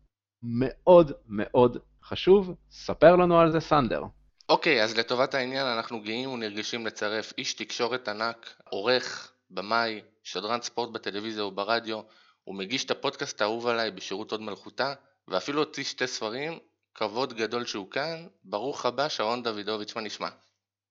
[0.44, 2.56] מאוד מאוד חשוב.
[2.72, 4.04] ספר לנו על זה, סנדר.
[4.50, 10.62] אוקיי, okay, אז לטובת העניין אנחנו גאים ונרגשים לצרף איש תקשורת ענק, עורך, במאי, שדרן
[10.62, 12.02] ספורט בטלוויזיה וברדיו,
[12.44, 14.94] הוא מגיש את הפודקאסט האהוב עליי בשירות הוד מלכותה,
[15.28, 16.60] ואפילו הוציא שתי ספרים,
[16.96, 20.28] כבוד גדול שהוא כאן, ברוך הבא שרון דוידוביץ', מה נשמע?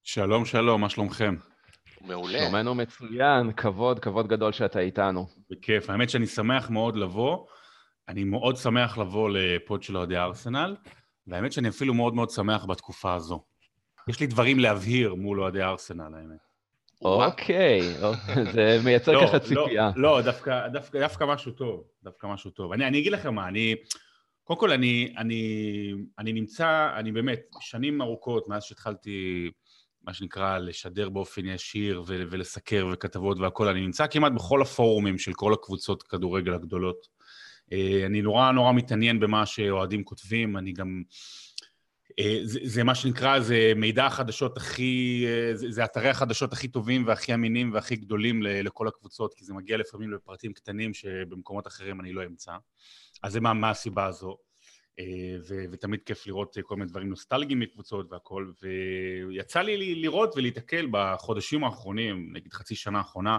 [0.03, 1.37] שלום שלום, מה שלומכם?
[2.07, 2.39] מעולה.
[2.39, 5.27] שלומנו מצוין, כבוד, כבוד גדול שאתה איתנו.
[5.51, 7.47] בכיף, האמת שאני שמח מאוד לבוא.
[8.09, 10.77] אני מאוד שמח לבוא לפוד של אוהדי ארסנל,
[11.27, 13.45] והאמת שאני אפילו מאוד מאוד שמח בתקופה הזו.
[14.09, 16.53] יש לי דברים להבהיר מול אוהדי ארסנל, האמת.
[17.05, 17.81] אוקיי,
[18.53, 19.91] זה מייצר לא, ככה לא, ציפייה.
[19.97, 22.73] לא, דווקא, דווקא, דווקא משהו טוב, דווקא משהו טוב.
[22.73, 23.75] אני, אני אגיד לכם מה, אני,
[24.45, 29.51] קודם כל אני, אני, אני נמצא, אני באמת, שנים ארוכות מאז שהתחלתי
[30.05, 33.69] מה שנקרא, לשדר באופן ישיר ולסקר וכתבות והכול.
[33.69, 37.09] אני נמצא כמעט בכל הפורומים של כל הקבוצות כדורגל הגדולות.
[37.73, 41.03] אה, אני נורא נורא מתעניין במה שאוהדים כותבים, אני גם...
[42.19, 46.69] אה, זה, זה מה שנקרא, זה מידע החדשות הכי, אה, זה, זה אתרי החדשות הכי
[46.69, 52.01] טובים והכי אמינים והכי גדולים לכל הקבוצות, כי זה מגיע לפעמים לפרטים קטנים שבמקומות אחרים
[52.01, 52.53] אני לא אמצא.
[53.23, 54.37] אז זה מה, מה הסיבה הזו.
[54.99, 60.89] אה, ו- ותמיד כיף לראות כל מיני דברים נוסטלגיים מקבוצות והכל, ויצא לי לראות ולהיתקל
[60.91, 63.39] בחודשים האחרונים, נגיד חצי שנה האחרונה,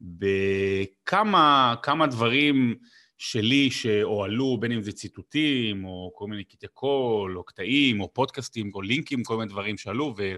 [0.00, 2.74] בכמה כמה דברים
[3.18, 8.70] שלי שהועלו, בין אם זה ציטוטים, או כל מיני קטעי קול, או קטעים, או פודקאסטים,
[8.74, 10.34] או לינקים, כל מיני דברים שעלו, ו...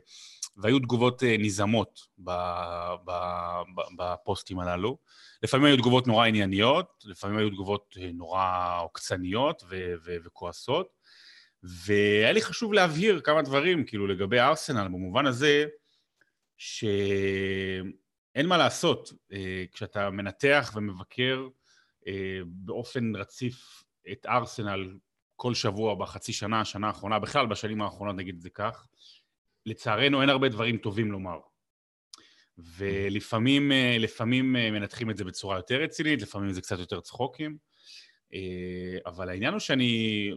[0.57, 2.01] והיו תגובות אה, נזעמות
[3.97, 4.99] בפוסטים הללו.
[5.43, 10.89] לפעמים היו תגובות נורא ענייניות, לפעמים היו תגובות אה, נורא עוקצניות ו- ו- וכועסות,
[11.62, 15.66] והיה לי חשוב להבהיר כמה דברים, כאילו, לגבי ארסנל, במובן הזה
[16.57, 17.93] שאין
[18.47, 21.49] מה לעשות, אה, כשאתה מנתח ומבקר
[22.47, 24.95] באופן רציף את ארסנל
[25.37, 28.87] כל שבוע בחצי שנה, השנה האחרונה, בכלל בשנים האחרונות נגיד את זה כך,
[29.67, 31.39] לצערנו אין הרבה דברים טובים לומר.
[32.59, 37.57] ולפעמים לפעמים אה, מנתחים את זה בצורה יותר רצינית, לפעמים זה קצת יותר צחוקים,
[38.35, 40.31] אה, אבל העניין הוא שאני...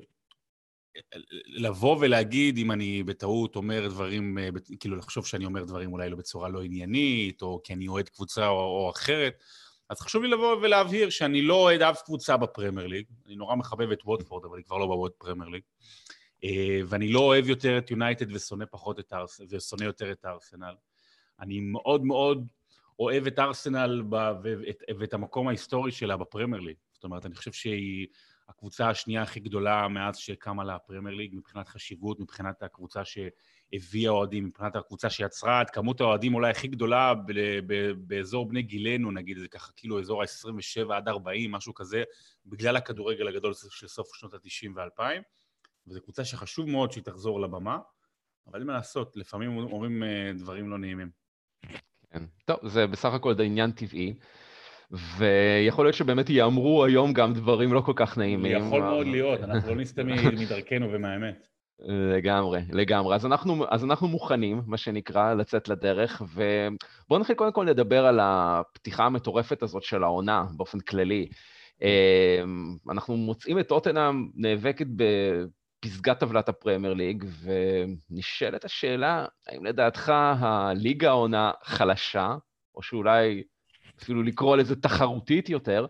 [1.46, 4.50] לבוא ולהגיד אם אני בטעות אומר דברים, אה,
[4.80, 8.48] כאילו לחשוב שאני אומר דברים אולי לא בצורה לא עניינית, או כי אני אוהד קבוצה
[8.48, 9.44] או, או אחרת,
[9.90, 13.92] אז חשוב לי לבוא ולהבהיר שאני לא אוהד אף קבוצה בפרמייר ליג, אני נורא מחבב
[13.92, 15.62] את ווטפורד, אבל היא כבר לא בווד פרמייר ליג.
[16.44, 20.76] אה, ואני לא אוהב יותר את יונייטד ושונא פחות את ארסנל, ושונא יותר את הארסנל.
[21.40, 22.48] אני מאוד מאוד
[23.00, 26.76] אוהב את ארסנל ב, ואת, ואת המקום ההיסטורי שלה בפרמייר ליג.
[26.94, 28.08] זאת אומרת, אני חושב שהיא
[28.50, 34.46] הקבוצה השנייה הכי גדולה מאז שקמה לה הפרמייר ליג, מבחינת חשיבות, מבחינת הקבוצה שהביאה אוהדים,
[34.46, 37.32] מבחינת הקבוצה שיצרה את כמות האוהדים אולי הכי גדולה ב,
[37.68, 42.04] ב, באזור בני גילנו, נגיד, זה ככה כאילו אזור ה-27 עד 40, משהו כזה,
[42.46, 45.22] בגלל הכדורגל הגדול של סוף שנות ה-90 ו-2000.
[45.88, 47.78] וזו קבוצה שחשוב מאוד שהיא תחזור לבמה,
[48.48, 51.10] אבל אין מה לעשות, לפעמים אומרים אה, דברים לא נעימים.
[52.12, 54.14] כן, טוב, זה בסך הכל די עניין טבעי,
[54.92, 58.68] ויכול להיות שבאמת יאמרו היום גם דברים לא כל כך נעימים.
[58.68, 60.08] יכול מאוד להיות, אנחנו לא נסתם
[60.42, 61.48] מדרכנו ומהאמת.
[61.80, 63.16] לגמרי, לגמרי.
[63.16, 68.20] אז אנחנו, אז אנחנו מוכנים, מה שנקרא, לצאת לדרך, ובואו נתחיל קודם כל לדבר על
[68.22, 71.28] הפתיחה המטורפת הזאת של העונה באופן כללי.
[71.82, 72.44] אה,
[72.92, 74.88] אנחנו מוצאים את טוטנאם נאבקת
[75.80, 82.36] פסגת טבלת הפרמייר ליג, ונשאלת השאלה, האם לדעתך הליגה העונה חלשה,
[82.76, 83.44] או שאולי
[84.02, 85.86] אפילו לקרוא לזה תחרותית יותר,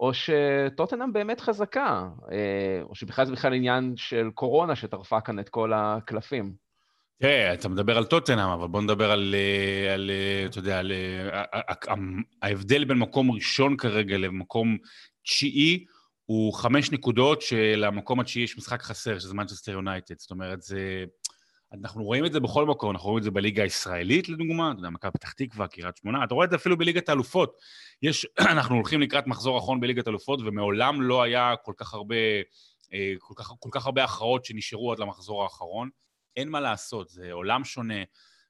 [0.00, 5.48] או שטוטנאם באמת חזקה, אה, או שבכלל זה בכלל עניין של קורונה שטרפה כאן את
[5.48, 6.52] כל הקלפים.
[7.20, 10.92] תראה, אתה מדבר על טוטנאם, אבל בוא נדבר על, אה, על אה, אתה יודע, על
[12.42, 14.76] ההבדל בין מקום ראשון כרגע למקום
[15.22, 15.84] תשיעי,
[16.26, 20.18] הוא חמש נקודות שלמקום התשיעי יש משחק חסר, שזה מנצ'סטר יונייטד.
[20.18, 21.04] זאת אומרת, זה...
[21.72, 24.90] אנחנו רואים את זה בכל מקום, אנחנו רואים את זה בליגה הישראלית, לדוגמה, אתה יודע,
[24.90, 27.56] מכבי פתח תקווה, קריית שמונה, אתה רואה את זה אפילו בליגת האלופות.
[28.02, 32.16] יש, אנחנו הולכים לקראת מחזור אחרון בליגת האלופות, ומעולם לא היה כל כך הרבה,
[32.92, 35.90] אה, כל כך, כל כך הרבה הכרעות שנשארו עד למחזור האחרון.
[36.36, 38.02] אין מה לעשות, זה עולם שונה,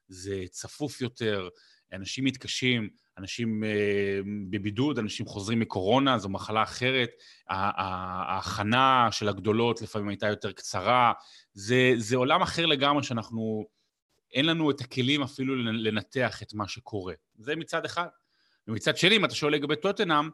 [0.07, 1.49] זה צפוף יותר,
[1.93, 7.09] אנשים מתקשים, אנשים אה, בבידוד, אנשים חוזרים מקורונה, זו מחלה אחרת,
[7.49, 11.13] ההכנה של הגדולות לפעמים הייתה יותר קצרה,
[11.53, 13.65] זה, זה עולם אחר לגמרי שאנחנו,
[14.33, 17.13] אין לנו את הכלים אפילו לנתח את מה שקורה.
[17.37, 18.07] זה מצד אחד.
[18.67, 20.29] ומצד שני, אם אתה שואל לגבי טוטנאם,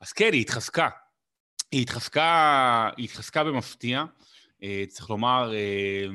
[0.00, 0.88] אז כן, היא התחזקה.
[1.72, 4.04] היא התחזקה, היא התחזקה במפתיע,
[4.62, 6.06] אה, צריך לומר, אה,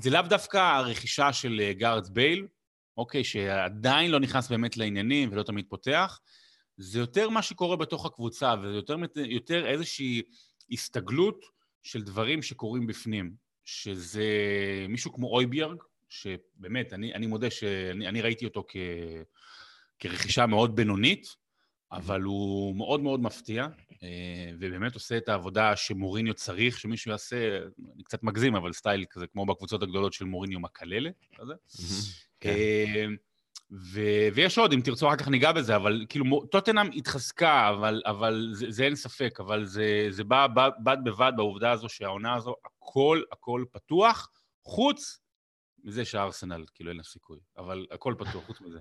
[0.00, 2.46] זה לאו דווקא הרכישה של גארד בייל,
[2.96, 6.20] אוקיי, שעדיין לא נכנס באמת לעניינים ולא תמיד פותח,
[6.76, 10.22] זה יותר מה שקורה בתוך הקבוצה, וזה יותר, יותר איזושהי
[10.70, 11.44] הסתגלות
[11.82, 13.34] של דברים שקורים בפנים,
[13.64, 14.26] שזה
[14.88, 15.78] מישהו כמו אויביארג,
[16.08, 18.76] שבאמת, אני, אני מודה שאני ראיתי אותו כ,
[19.98, 21.26] כרכישה מאוד בינונית,
[21.92, 23.66] אבל הוא מאוד מאוד מפתיע,
[24.02, 27.58] אה, ובאמת עושה את העבודה שמוריניו צריך שמישהו יעשה,
[27.94, 31.54] אני קצת מגזים, אבל סטייל כזה, כמו בקבוצות הגדולות של מוריניו מקללה, כזה.
[32.42, 32.48] כן.
[32.48, 33.06] אה,
[33.72, 38.50] ו- ויש עוד, אם תרצו אחר כך ניגע בזה, אבל כאילו טוטנאם התחזקה, אבל, אבל
[38.52, 40.46] זה, זה אין ספק, אבל זה, זה בא
[40.84, 44.28] בד בבד בעובדה הזו שהעונה הזו, הכל הכל פתוח,
[44.64, 45.18] חוץ
[45.84, 48.78] מזה שהארסנל, כאילו אין לה סיכוי, אבל הכל פתוח חוץ מזה.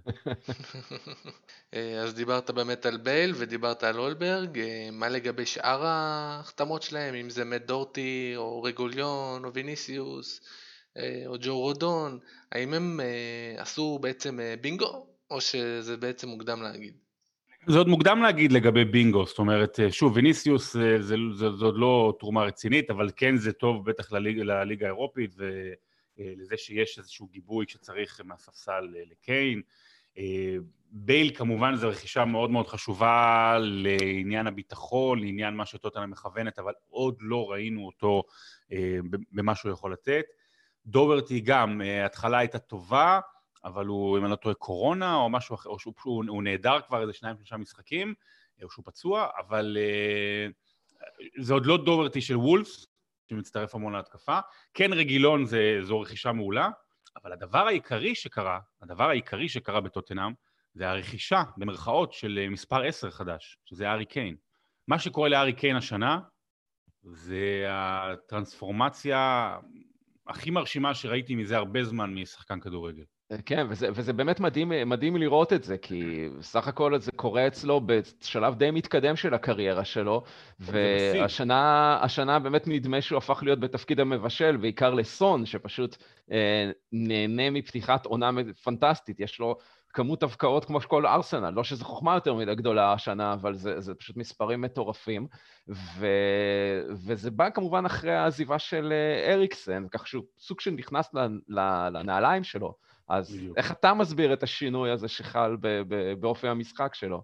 [1.74, 7.16] אה, אז דיברת באמת על בייל ודיברת על אולברג, אה, מה לגבי שאר ההחתמות שלהם,
[7.16, 10.42] אם זה מת דורטי או רגוליון או ויניסיוס?
[10.98, 12.20] אה, או ג'ו רודון,
[12.52, 16.94] האם הם אה, עשו בעצם אה, בינגו, או שזה בעצם מוקדם להגיד?
[17.68, 21.76] זה עוד מוקדם להגיד לגבי בינגו, זאת אומרת, שוב, ויניסיוס זה, זה, זה, זה עוד
[21.78, 27.66] לא תרומה רצינית, אבל כן זה טוב בטח לליג, לליגה האירופית ולזה שיש איזשהו גיבוי
[27.68, 29.62] שצריך מהספסל לקיין.
[30.92, 37.16] בייל כמובן זו רכישה מאוד מאוד חשובה לעניין הביטחון, לעניין מה שטוטנה מכוונת, אבל עוד
[37.20, 38.24] לא ראינו אותו
[39.32, 40.26] במה שהוא יכול לתת.
[40.86, 43.20] דוברטי גם, אה, התחלה הייתה טובה,
[43.64, 46.82] אבל הוא, אם אני לא טועה, קורונה או משהו אחר, או שהוא הוא, הוא נעדר
[46.88, 48.14] כבר איזה שניים שלושה משחקים,
[48.60, 50.52] אה, או שהוא פצוע, אבל uh,
[51.38, 52.88] זה עוד לא דוברטי של וולפס,
[53.30, 54.40] שמצטרף המון להתקפה.
[54.74, 56.70] כן רגילון זה, זו רכישה מעולה,
[57.24, 60.34] אבל הדבר העיקרי שקרה, הדבר העיקרי שקרה בטוטנאם,
[60.74, 64.36] זה הרכישה, במרכאות, של מספר 10 חדש, שזה הארי קיין.
[64.88, 66.20] מה שקורה לארי קיין השנה,
[67.04, 69.58] זה הטרנספורמציה
[70.32, 73.04] הכי מרשימה שראיתי מזה הרבה זמן משחקן כדורגל.
[73.46, 77.82] כן, וזה, וזה באמת מדהים, מדהים לראות את זה, כי סך הכל זה קורה אצלו
[77.86, 80.24] בשלב די מתקדם של הקריירה שלו,
[80.60, 85.98] והשנה השנה באמת נדמה שהוא הפך להיות בתפקיד המבשל, בעיקר לסון, שפשוט
[86.32, 88.32] אה, נהנה מפתיחת עונה
[88.64, 89.58] פנטסטית, יש לו
[89.94, 93.96] כמות הבקעות כמו שכל ארסנל, לא שזו חוכמה יותר מדי גדולה השנה, אבל זה, זה
[93.96, 95.28] פשוט מספרים מטורפים.
[95.70, 96.08] ו,
[96.90, 101.10] וזה בא כמובן אחרי העזיבה של אה, אריקסן, כך שהוא סוג של נכנס
[101.94, 102.74] לנעליים שלו.
[103.08, 103.58] אז בדיוק.
[103.58, 105.58] איך אתה מסביר את השינוי הזה שחל
[106.20, 107.24] באופי המשחק שלו?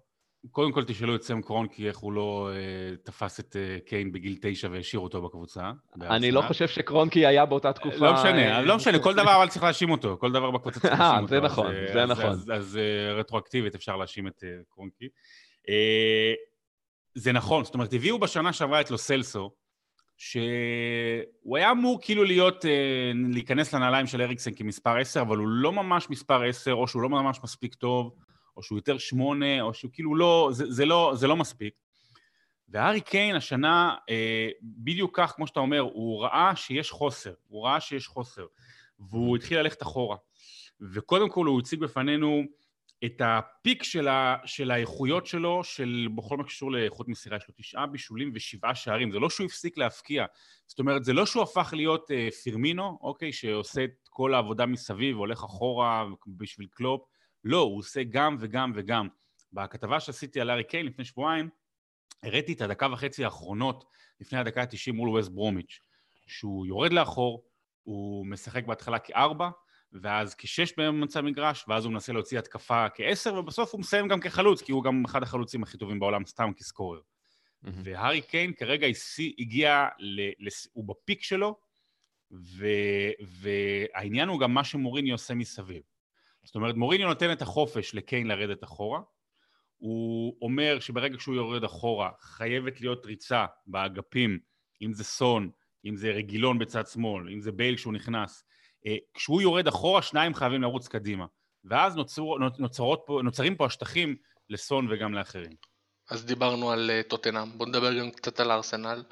[0.50, 4.38] קודם כל תשאלו את סם קרונקי איך הוא לא uh, תפס את uh, קיין בגיל
[4.40, 5.70] תשע והשאיר אותו בקבוצה.
[6.00, 7.96] אני לא חושב שקרונקי היה באותה תקופה.
[7.96, 11.22] לא משנה, לא משנה, כל דבר אבל צריך להאשים אותו, כל דבר בקבוצה צריך להאשים
[11.22, 11.28] אותו.
[11.28, 12.26] זה נכון, זה נכון.
[12.26, 12.78] אז, אז
[13.18, 15.08] רטרואקטיבית אפשר להאשים את קרונקי.
[17.14, 19.50] זה נכון, זאת אומרת, הביאו בשנה שעברה את לוסלסו,
[20.16, 22.64] שהוא היה אמור כאילו להיות,
[23.32, 27.08] להיכנס לנעליים של אריקסן כמספר 10, אבל הוא לא ממש מספר 10, או שהוא לא
[27.08, 28.12] ממש מספיק טוב.
[28.58, 31.74] או שהוא יותר שמונה, או שהוא כאילו לא, זה, זה, לא, זה לא מספיק.
[32.68, 37.80] והארי קיין השנה, אה, בדיוק כך, כמו שאתה אומר, הוא ראה שיש חוסר, הוא ראה
[37.80, 38.46] שיש חוסר,
[38.98, 40.16] והוא התחיל ללכת אחורה.
[40.80, 42.42] וקודם כל הוא הציג בפנינו
[43.04, 47.54] את הפיק של, ה, של האיכויות שלו, של בכל מה שקשור לאיכות מסירה, יש לו
[47.56, 50.24] תשעה בישולים ושבעה שערים, זה לא שהוא הפסיק להפקיע,
[50.66, 55.16] זאת אומרת, זה לא שהוא הפך להיות אה, פירמינו, אוקיי, שעושה את כל העבודה מסביב,
[55.16, 57.02] הולך אחורה בשביל קלופ,
[57.44, 59.08] לא, הוא עושה גם וגם וגם.
[59.52, 61.48] בכתבה שעשיתי על ארי קיין לפני שבועיים,
[62.22, 63.84] הראיתי את הדקה וחצי האחרונות
[64.20, 65.78] לפני הדקה ה-90 מול ווסט ברומיץ',
[66.26, 67.44] שהוא יורד לאחור,
[67.82, 69.50] הוא משחק בהתחלה כארבע,
[69.92, 74.62] ואז כשש באמצע המגרש, ואז הוא מנסה להוציא התקפה כעשר, ובסוף הוא מסיים גם כחלוץ,
[74.62, 77.00] כי הוא גם אחד החלוצים הכי טובים בעולם, סתם כסקורר.
[77.00, 77.68] Mm-hmm.
[77.84, 78.86] והארי קיין כרגע
[79.38, 80.68] הגיע, ל, לס...
[80.72, 81.56] הוא בפיק שלו,
[82.32, 82.66] ו...
[83.20, 85.82] והעניין הוא גם מה שמוריני עושה מסביב.
[86.48, 89.00] זאת אומרת, מוריניו נותן את החופש לקיין לרדת אחורה,
[89.76, 94.38] הוא אומר שברגע שהוא יורד אחורה חייבת להיות ריצה באגפים,
[94.82, 95.50] אם זה סון,
[95.84, 98.44] אם זה רגילון בצד שמאל, אם זה בייל כשהוא נכנס.
[98.86, 101.26] אה, כשהוא יורד אחורה, שניים חייבים לרוץ קדימה.
[101.64, 102.22] ואז נוצר,
[102.58, 104.16] נוצרות פה, נוצרים פה השטחים
[104.50, 105.56] לסון וגם לאחרים.
[106.10, 109.02] אז דיברנו על אה, טוטנאם, בואו נדבר גם קצת על ארסנל.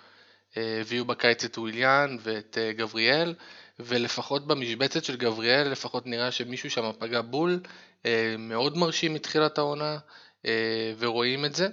[0.57, 3.35] אה, הביאו בקיץ את וויליאן ואת גבריאל.
[3.79, 7.61] ולפחות במשבצת של גבריאל, לפחות נראה שמישהו שם פגע בול,
[8.07, 9.99] אה, מאוד מרשים מתחילת העונה,
[10.47, 11.69] אה, ורואים את זה.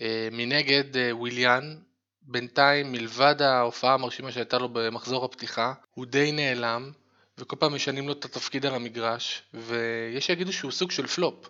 [0.00, 1.76] אה, מנגד, וויליאן,
[2.22, 6.90] בינתיים, מלבד ההופעה המרשימה שהייתה לו במחזור הפתיחה, הוא די נעלם,
[7.38, 11.48] וכל פעם משנים לו את התפקיד על המגרש, ויש שיגידו שהוא סוג של פלופ.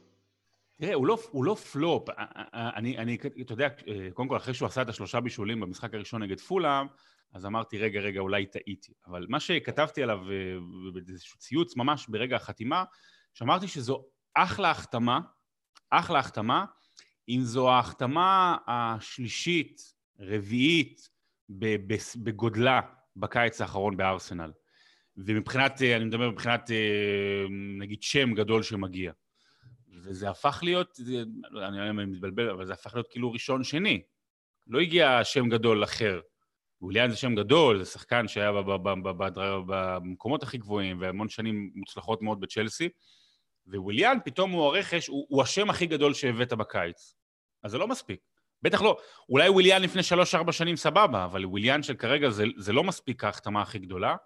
[0.80, 2.09] תראה, הוא לא, הוא לא פלופ,
[2.55, 3.68] אני, אני, אתה יודע,
[4.14, 6.86] קודם כל אחרי שהוא עשה את השלושה בישולים במשחק הראשון נגד פולאם,
[7.33, 8.93] אז אמרתי, רגע, רגע, אולי טעיתי.
[9.07, 10.57] אבל מה שכתבתי עליו אה,
[10.93, 12.85] באיזשהו ציוץ ממש ברגע החתימה,
[13.35, 14.05] שאמרתי שזו
[14.35, 15.20] אחלה החתמה,
[15.91, 16.64] אחלה החתמה,
[17.28, 19.81] אם זו ההחתמה השלישית,
[20.20, 21.11] רביעית,
[22.16, 22.81] בגודלה
[23.16, 24.53] בקיץ האחרון בארסנל.
[25.16, 27.47] ומבחינת, אה, אני מדבר מבחינת אה,
[27.78, 29.12] נגיד שם גדול שמגיע.
[30.05, 33.64] וזה הפך להיות, אני לא יודע אם אני מתבלבל, אבל זה הפך להיות כאילו ראשון
[33.64, 34.03] שני.
[34.66, 36.20] לא הגיע שם גדול אחר.
[36.83, 38.53] וויליאן זה שם גדול, זה שחקן שהיה
[39.66, 42.89] במקומות הכי גבוהים והמון שנים מוצלחות מאוד בצ'לסי,
[43.66, 47.14] וויליאן פתאום הוא הרכש, הוא, הוא השם הכי גדול שהבאת בקיץ.
[47.62, 48.20] אז זה לא מספיק.
[48.62, 52.85] בטח לא, אולי וויליאן לפני שלוש-ארבע שנים סבבה, אבל וויליאן של כרגע זה, זה לא
[52.85, 54.16] מספיק ההחתמה הכי גדולה.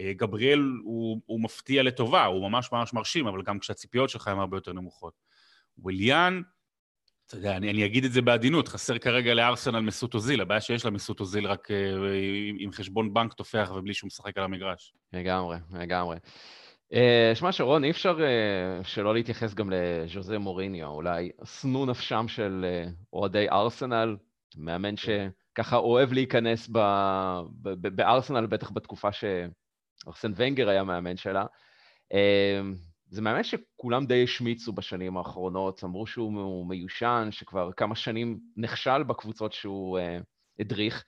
[0.00, 4.38] אה, גבריאל הוא, הוא מפתיע לטובה, הוא ממש ממש מרשים, אבל גם כשהציפיות שלך הן
[4.38, 5.14] הרבה יותר נמוכות.
[5.78, 6.42] וויליאן,
[7.30, 10.84] אתה יודע, אני, אני אגיד את זה בעדינות, חסר כרגע לארסנל מסות אוזיל, הבעיה שיש
[10.84, 11.74] לה מסות אוזיל רק uh,
[12.48, 14.92] עם, עם חשבון בנק תופח ובלי שהוא משחק על המגרש.
[15.12, 16.16] לגמרי, לגמרי.
[16.92, 16.96] Uh,
[17.34, 22.64] שמע, שרון, אי אפשר uh, שלא להתייחס גם לז'וזה מוריניו, אולי שנוא נפשם של
[23.12, 24.16] אוהדי ארסנל,
[24.56, 25.28] מאמן כן.
[25.52, 26.78] שככה אוהב להיכנס ב,
[27.62, 31.44] ב, ב, בארסנל, בטח בתקופה שארסן ונגר היה מאמן שלה.
[32.12, 32.16] Uh,
[33.10, 39.52] זה מאמן שכולם די השמיצו בשנים האחרונות, אמרו שהוא מיושן, שכבר כמה שנים נכשל בקבוצות
[39.52, 40.02] שהוא uh,
[40.60, 41.04] הדריך,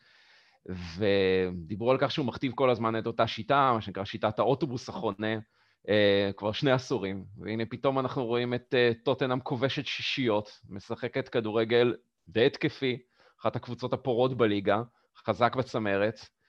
[0.96, 5.36] ודיברו על כך שהוא מכתיב כל הזמן את אותה שיטה, מה שנקרא שיטת האוטובוס החונה,
[5.36, 5.90] uh,
[6.36, 7.24] כבר שני עשורים.
[7.38, 11.94] והנה פתאום אנחנו רואים את uh, טוטנאם כובשת שישיות, משחקת כדורגל
[12.28, 12.98] די התקפי,
[13.40, 14.82] אחת הקבוצות הפורות בליגה,
[15.26, 16.41] חזק בצמרת, אה,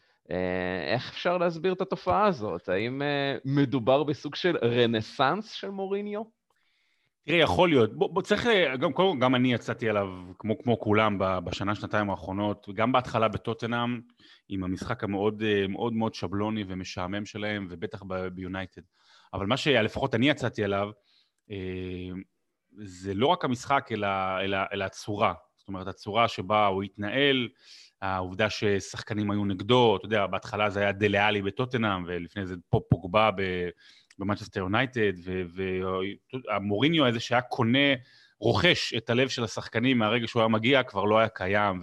[0.93, 2.69] איך אפשר להסביר את התופעה הזאת?
[2.69, 6.21] האם אה, מדובר בסוג של רנסאנס של מוריניו?
[7.26, 7.93] תראה, יכול להיות.
[7.93, 8.47] בוא, בוא צריך,
[8.80, 10.07] גם, גם אני יצאתי עליו,
[10.39, 14.01] כמו, כמו כולם, בשנה, שנתיים האחרונות, גם בהתחלה בטוטנאם,
[14.49, 18.03] עם המשחק המאוד אה, מאוד מאוד שבלוני ומשעמם שלהם, ובטח
[18.34, 18.82] ביונייטד.
[19.34, 20.89] אבל מה שלפחות אני יצאתי עליו,
[22.78, 24.07] זה לא רק המשחק, אלא,
[24.41, 25.34] אלא, אלא הצורה.
[25.55, 27.49] זאת אומרת, הצורה שבה הוא התנהל,
[28.03, 33.29] העובדה ששחקנים היו נגדו, אתה יודע, בהתחלה זה היה דליאלי בטוטנאם, ולפני זה פה פוגבה
[34.19, 35.13] במנצ'סטר יונייטד,
[36.33, 37.93] והמוריניו הזה שהיה קונה,
[38.39, 41.81] רוכש את הלב של השחקנים מהרגע שהוא היה מגיע, כבר לא היה קיים,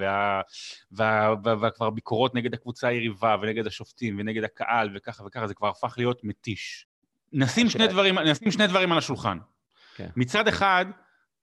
[0.92, 6.24] וכבר ביקורות נגד הקבוצה היריבה, ונגד השופטים, ונגד הקהל, וככה וככה, זה כבר הפך להיות
[6.24, 6.86] מתיש.
[7.32, 9.38] נשים שני דברים, נשים שני דברים על השולחן.
[9.38, 9.96] Okay.
[9.96, 10.08] כן.
[10.16, 10.86] מצד אחד,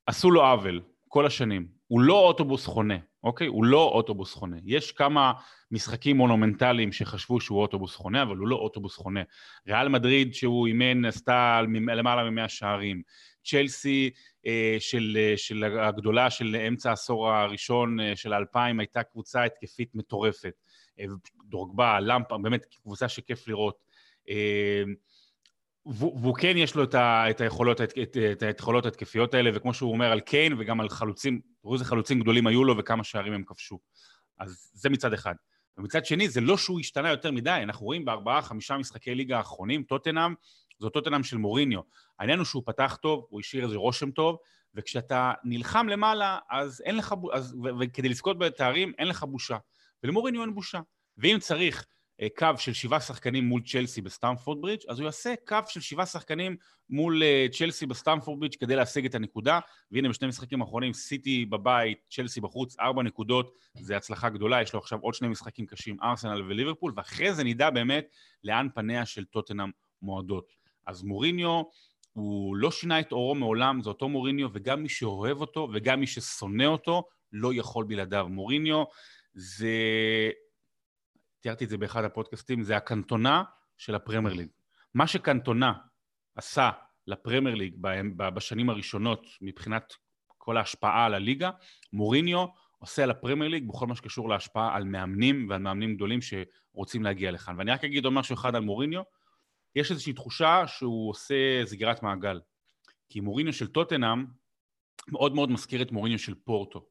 [0.05, 0.81] עשו לו עוול.
[1.07, 1.67] כל השנים.
[1.87, 3.47] הוא לא אוטובוס חונה, אוקיי?
[3.47, 4.57] הוא לא אוטובוס חונה.
[4.65, 5.33] יש כמה
[5.71, 9.21] משחקים מונומנטליים שחשבו שהוא אוטובוס חונה, אבל הוא לא אוטובוס חונה.
[9.67, 13.01] ריאל מדריד שהוא אימן עשתה למעלה מ-100 שערים.
[13.43, 14.09] צ'לסי
[14.45, 19.95] אה, של, אה, של הגדולה של אמצע העשור הראשון אה, של האלפיים הייתה קבוצה התקפית
[19.95, 20.53] מטורפת.
[20.99, 21.05] אה,
[21.45, 23.87] דורגבה, למפה, באמת קבוצה שכיף לראות.
[25.95, 29.73] והוא כן יש לו את, ה, את, היכולות, את, את, את היכולות ההתקפיות האלה, וכמו
[29.73, 33.33] שהוא אומר על קיין וגם על חלוצים, תראו איזה חלוצים גדולים היו לו וכמה שערים
[33.33, 33.79] הם כבשו.
[34.39, 35.33] אז זה מצד אחד.
[35.77, 39.83] ומצד שני, זה לא שהוא השתנה יותר מדי, אנחנו רואים בארבעה, חמישה משחקי ליגה האחרונים,
[39.83, 40.33] טוטנאם,
[40.79, 41.81] זו טוטנאם של מוריניו.
[42.19, 44.37] העניין הוא שהוא פתח טוב, הוא השאיר איזה רושם טוב,
[44.75, 49.57] וכשאתה נלחם למעלה, אז אין לך, אז, וכדי לזכות בתארים, אין לך בושה.
[50.03, 50.79] ולמוריניו אין בושה.
[51.17, 51.85] ואם צריך
[52.37, 56.55] קו של שבעה שחקנים מול צ'לסי בסטמפורד ברידג', אז הוא יעשה קו של שבעה שחקנים
[56.89, 59.59] מול אה, צ'לסי בסטמפורד ברידג' כדי להשיג את הנקודה,
[59.91, 64.79] והנה בשני משחקים האחרונים, סיטי בבית, צ'לסי בחוץ, ארבע נקודות, זה הצלחה גדולה, יש לו
[64.79, 68.07] עכשיו עוד שני משחקים קשים, ארסנל וליברפול, ואחרי זה נדע באמת
[68.43, 69.69] לאן פניה של טוטנאם
[70.01, 70.51] מועדות.
[70.87, 71.61] אז מוריניו,
[72.13, 76.07] הוא לא שינה את עורו מעולם, זה אותו מוריניו, וגם מי שאוהב אותו וגם מי
[76.07, 78.27] ששונא אותו, לא יכול בלעדיו.
[78.29, 78.83] מוריניו
[79.33, 79.69] זה
[81.47, 83.43] תיארתי את זה באחד הפודקאסטים, זה הקנטונה
[83.77, 84.47] של הפרמייר ליג.
[84.93, 85.73] מה שקנטונה
[86.35, 86.69] עשה
[87.07, 87.75] לפרמייר ליג
[88.17, 89.93] בשנים הראשונות מבחינת
[90.37, 91.49] כל ההשפעה על הליגה,
[91.93, 92.45] מוריניו
[92.79, 97.31] עושה על הפרמייר ליג בכל מה שקשור להשפעה על מאמנים ועל מאמנים גדולים שרוצים להגיע
[97.31, 97.55] לכאן.
[97.57, 99.01] ואני רק אגיד עוד משהו אחד על מוריניו,
[99.75, 102.39] יש איזושהי תחושה שהוא עושה סגירת מעגל.
[103.09, 104.25] כי מוריניו של טוטנאם
[105.07, 106.87] מאוד מאוד מזכיר את מוריניו של פורטו.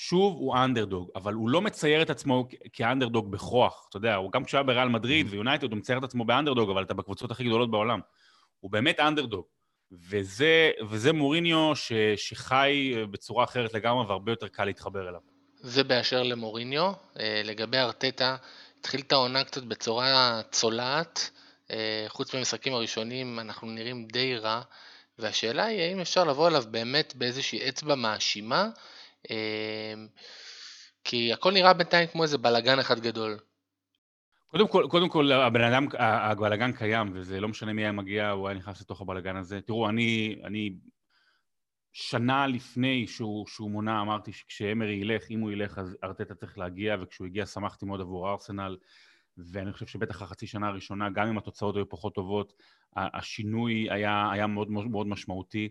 [0.00, 4.44] שוב הוא אנדרדוג, אבל הוא לא מצייר את עצמו כאנדרדוג בכוח, אתה יודע, הוא גם
[4.44, 5.30] כשהיה בריאל מדריד mm-hmm.
[5.30, 8.00] ויונייטד הוא מצייר את עצמו באנדרדוג, אבל אתה בקבוצות הכי גדולות בעולם.
[8.60, 9.44] הוא באמת אנדרדוג.
[9.92, 15.20] וזה, וזה מוריניו ש, שחי בצורה אחרת לגמרי והרבה יותר קל להתחבר אליו.
[15.60, 16.92] זה באשר למוריניו.
[17.18, 18.36] אה, לגבי ארטטה,
[18.80, 21.30] התחיל את העונה קצת בצורה צולעת.
[21.70, 24.60] אה, חוץ מהמשחקים הראשונים אנחנו נראים די רע,
[25.18, 28.68] והשאלה היא האם אפשר לבוא אליו באמת באיזושהי אצבע מאשימה,
[31.04, 33.38] כי הכל נראה בינתיים כמו איזה בלאגן אחד גדול.
[34.48, 38.48] קודם כל, קודם כל הבן אדם, הבלאגן קיים, וזה לא משנה מי היה מגיע, הוא
[38.48, 39.60] היה נכנס לתוך הבלאגן הזה.
[39.60, 40.70] תראו, אני, אני
[41.92, 46.96] שנה לפני שהוא, שהוא מונה, אמרתי שכשאמרי ילך, אם הוא ילך, אז ארטטה צריך להגיע,
[47.00, 48.76] וכשהוא הגיע שמחתי מאוד עבור ארסנל,
[49.52, 52.52] ואני חושב שבטח החצי שנה הראשונה, גם אם התוצאות היו פחות טובות,
[52.96, 55.68] השינוי היה, היה מאוד מאוד משמעותי.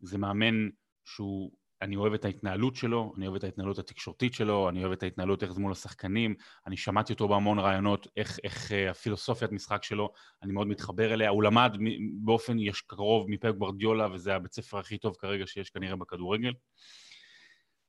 [0.00, 0.68] זה מאמן
[1.04, 1.50] שהוא
[1.82, 5.42] אני אוהב את ההתנהלות שלו, אני אוהב את ההתנהלות התקשורתית שלו, אני אוהב את ההתנהלות
[5.42, 6.34] איך זה מול השחקנים,
[6.66, 10.12] אני שמעתי אותו בהמון רעיונות, איך, איך אה, הפילוסופיית משחק שלו,
[10.42, 11.76] אני מאוד מתחבר אליה, הוא למד
[12.20, 16.52] באופן יש קרוב מפפ גברדיולה, וזה הבית ספר הכי טוב כרגע שיש כנראה בכדורגל.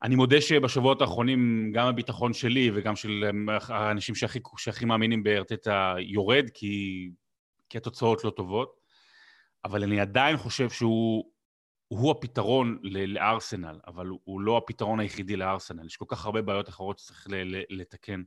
[0.04, 5.96] אני מודה שבשבועות האחרונים גם הביטחון שלי וגם של אה, האנשים שהכי, שהכי מאמינים בארטטה
[6.00, 7.10] יורד, כי,
[7.70, 8.78] כי התוצאות לא טובות,
[9.66, 11.37] אבל אני עדיין חושב שהוא
[11.88, 15.86] הוא הפתרון לארסנל, אבל הוא לא הפתרון היחידי לארסנל.
[15.86, 17.28] יש כל כך הרבה בעיות אחרות שצריך
[17.70, 18.24] לתקן.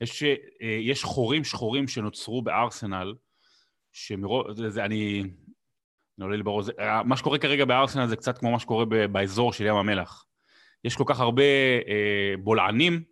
[0.00, 3.14] יש, אה, יש חורים שחורים שנוצרו בארסנל,
[3.92, 4.52] שמרוב...
[4.68, 5.22] זה, אני...
[6.18, 9.52] אני עולה לי בראש, אה, מה שקורה כרגע בארסנל זה קצת כמו מה שקורה באזור
[9.52, 10.24] של ים המלח.
[10.84, 11.42] יש כל כך הרבה
[11.88, 13.02] אה, בולענים,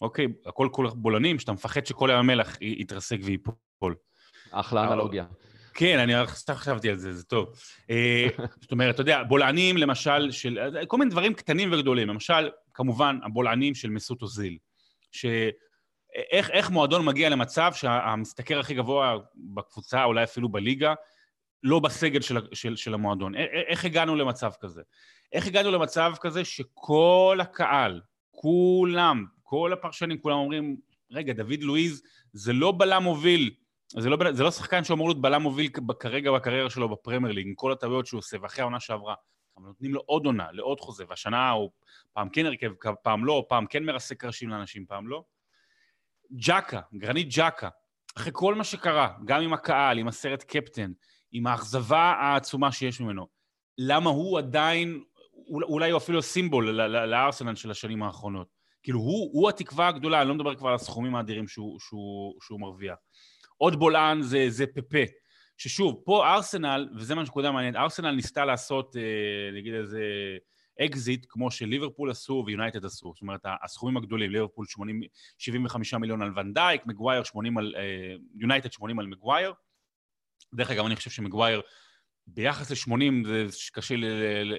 [0.00, 3.94] אוקיי, הכל כל כך בולענים, שאתה מפחד שכל ים המלח יתרסק וייפול.
[4.50, 5.24] אחלה אנלוגיה.
[5.78, 7.48] כן, אני רק חשבתי על זה, זה טוב.
[7.90, 8.26] אה,
[8.62, 10.58] זאת אומרת, אתה יודע, בולענים למשל של...
[10.86, 12.08] כל מיני דברים קטנים וגדולים.
[12.08, 14.58] למשל, כמובן, הבולענים של מסות אוזיל.
[15.12, 20.94] שאיך איך מועדון מגיע למצב שהמשתכר הכי גבוה בקבוצה, אולי אפילו בליגה,
[21.62, 23.34] לא בסגל של, של, של המועדון.
[23.68, 24.82] איך הגענו למצב כזה?
[25.32, 28.00] איך הגענו למצב כזה שכל הקהל,
[28.30, 30.76] כולם, כל הפרשנים, כולם אומרים,
[31.10, 32.02] רגע, דוד לואיז
[32.32, 33.50] זה לא בלם מוביל
[33.88, 35.70] זה לא, זה לא שחקן שאמור להיות בלם מוביל
[36.00, 39.14] כרגע בקריירה שלו בפרמייר ליג, עם כל הטעויות שהוא עושה, ואחרי העונה שעברה.
[39.56, 41.70] אבל נותנים לו עוד עונה, לעוד חוזה, והשנה הוא
[42.12, 42.70] פעם כן הרכב,
[43.02, 45.24] פעם לא, פעם כן מרסק קרשים לאנשים, פעם לא.
[46.32, 47.68] ג'קה, גרנית ג'קה,
[48.16, 50.92] אחרי כל מה שקרה, גם עם הקהל, עם הסרט קפטן,
[51.32, 53.26] עם האכזבה העצומה שיש ממנו,
[53.78, 55.04] למה הוא עדיין,
[55.46, 58.48] אולי הוא אפילו סימבול לארסנל של השנים האחרונות.
[58.82, 62.60] כאילו, הוא, הוא התקווה הגדולה, אני לא מדבר כבר על הסכומים האדירים שהוא, שהוא, שהוא
[62.60, 62.96] מרוויח.
[63.58, 65.04] עוד בולען זה, זה פפה.
[65.56, 70.02] ששוב, פה ארסנל, וזה מה שנקודה מעניינת, ארסנל ניסתה לעשות, אה, נגיד איזה
[70.80, 73.12] אקזיט, כמו שליברפול עשו ויונייטד עשו.
[73.14, 75.02] זאת אומרת, הסכומים הגדולים, ליברפול 80,
[75.38, 79.52] 75 מיליון על ונדייק, מגווייר 80 על, אה, יונייטד 80 על מגווייר.
[80.54, 81.60] דרך אגב, אני חושב שמגווייר
[82.26, 83.94] ביחס ל-80 זה קשה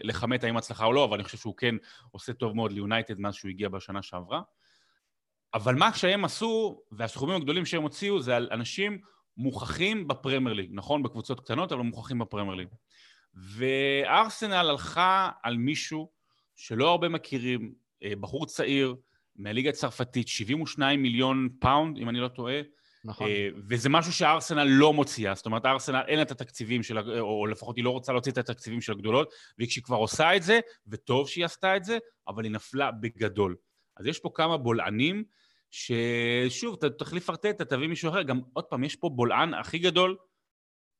[0.04, 1.76] לכמת האם הצלחה או לא, אבל אני חושב שהוא כן
[2.12, 4.42] עושה טוב מאוד ליונייטד מאז שהוא הגיע בשנה שעברה.
[5.54, 9.00] אבל מה שהם עשו, והסכומים הגדולים שהם הוציאו, זה על אנשים
[9.38, 11.04] מוכחים בפרמייר ליג, נכון?
[11.04, 12.68] בקבוצות קטנות, אבל מוכחים בפרמייר ליג.
[13.34, 16.12] וארסנל הלכה על מישהו
[16.56, 17.74] שלא הרבה מכירים,
[18.04, 18.96] אה, בחור צעיר,
[19.36, 22.62] מהליגה הצרפתית, 72 מיליון פאונד, אם אני לא טועה.
[23.06, 23.28] נכון.
[23.28, 27.46] אה, וזה משהו שארסנל לא מוציאה, זאת אומרת, ארסנל אין לה את התקציבים של, או
[27.46, 31.30] לפחות היא לא רוצה להוציא את התקציבים של הגדולות, וכשהיא כבר עושה את זה, וטוב
[31.30, 31.98] שהיא עשתה את זה,
[32.28, 33.56] אבל היא נפלה בגדול.
[34.00, 35.24] אז יש פה כמה בולענים,
[35.72, 40.18] ששוב, תחליף ארטטה, תביא מישהו אחר, גם עוד פעם, יש פה בולען הכי גדול,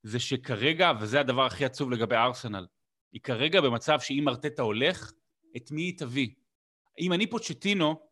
[0.04, 2.68] זה שכרגע, וזה הדבר הכי עצוב לגבי ארסנל,
[3.14, 5.12] היא כרגע במצב שאם ארטטה הולך,
[5.58, 6.30] את מי היא תביא?
[7.00, 8.10] אם אני פוצ'טינו,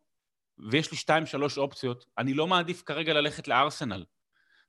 [0.70, 4.04] ויש לי שתיים, שלוש אופציות, אני לא מעדיף כרגע ללכת לארסנל.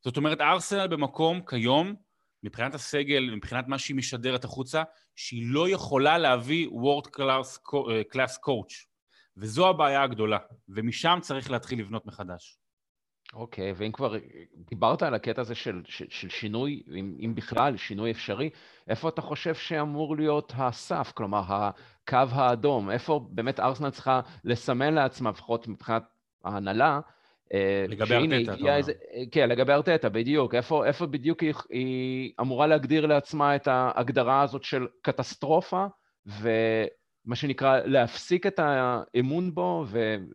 [0.04, 1.96] זאת אומרת, ארסנל במקום כיום,
[2.44, 4.84] מבחינת הסגל, מבחינת מה שהיא משדרת החוצה,
[5.16, 7.08] שהיא לא יכולה להביא world
[8.10, 8.89] class coach.
[9.40, 10.38] וזו הבעיה הגדולה,
[10.70, 12.60] ומשם צריך להתחיל לבנות מחדש.
[13.34, 14.16] אוקיי, okay, ואם כבר
[14.56, 18.50] דיברת על הקטע הזה של, של, של שינוי, אם, אם בכלל שינוי אפשרי,
[18.88, 22.92] איפה אתה חושב שאמור להיות הסף, כלומר הקו האדום?
[22.92, 26.04] איפה באמת ארסנל צריכה לסמן לעצמה, לפחות מבחינת
[26.44, 27.00] ההנהלה,
[27.54, 28.76] אה, לגבי ארטטה, אתה אומר.
[28.76, 28.94] איזה,
[29.32, 30.56] כן, לגבי ארטטה, בדיוק.
[30.56, 35.86] איפה, איפה בדיוק היא, היא אמורה להגדיר לעצמה את ההגדרה הזאת של קטסטרופה,
[36.28, 36.50] ו...
[37.26, 39.86] מה שנקרא, להפסיק את האמון בו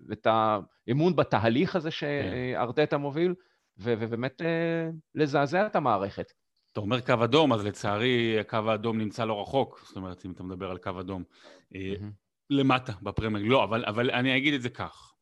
[0.08, 3.34] ואת האמון בתהליך הזה שארטטה מוביל,
[3.78, 6.32] ובאמת אה, לזעזע את המערכת.
[6.72, 10.42] אתה אומר קו אדום, אז לצערי הקו האדום נמצא לא רחוק, זאת אומרת, אם אתה
[10.42, 11.24] מדבר על קו אדום.
[11.74, 12.04] Mm-hmm.
[12.50, 15.14] למטה, בפרמייר, לא, אבל, אבל אני אגיד את זה כך.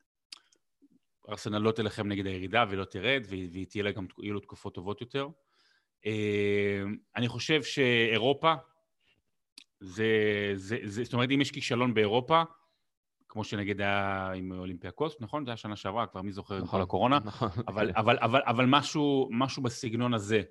[1.29, 5.01] ארסנל לא תלחם נגד הירידה ולא תרד, והיא תהיה לה גם, יהיו לו תקופות טובות
[5.01, 5.29] יותר.
[6.07, 6.83] אה,
[7.17, 8.55] אני חושב שאירופה,
[9.83, 12.43] זה, זה, זה, זאת אומרת, אם יש כישלון באירופה,
[13.29, 15.45] כמו שנגיד היה עם אולימפיאקוס, נכון?
[15.45, 17.91] זה היה שנה שעברה, כבר מי זוכר נכון, עם כל הקורונה, נכון, אבל.
[17.97, 20.43] אבל, אבל, אבל משהו, משהו בסגנון הזה,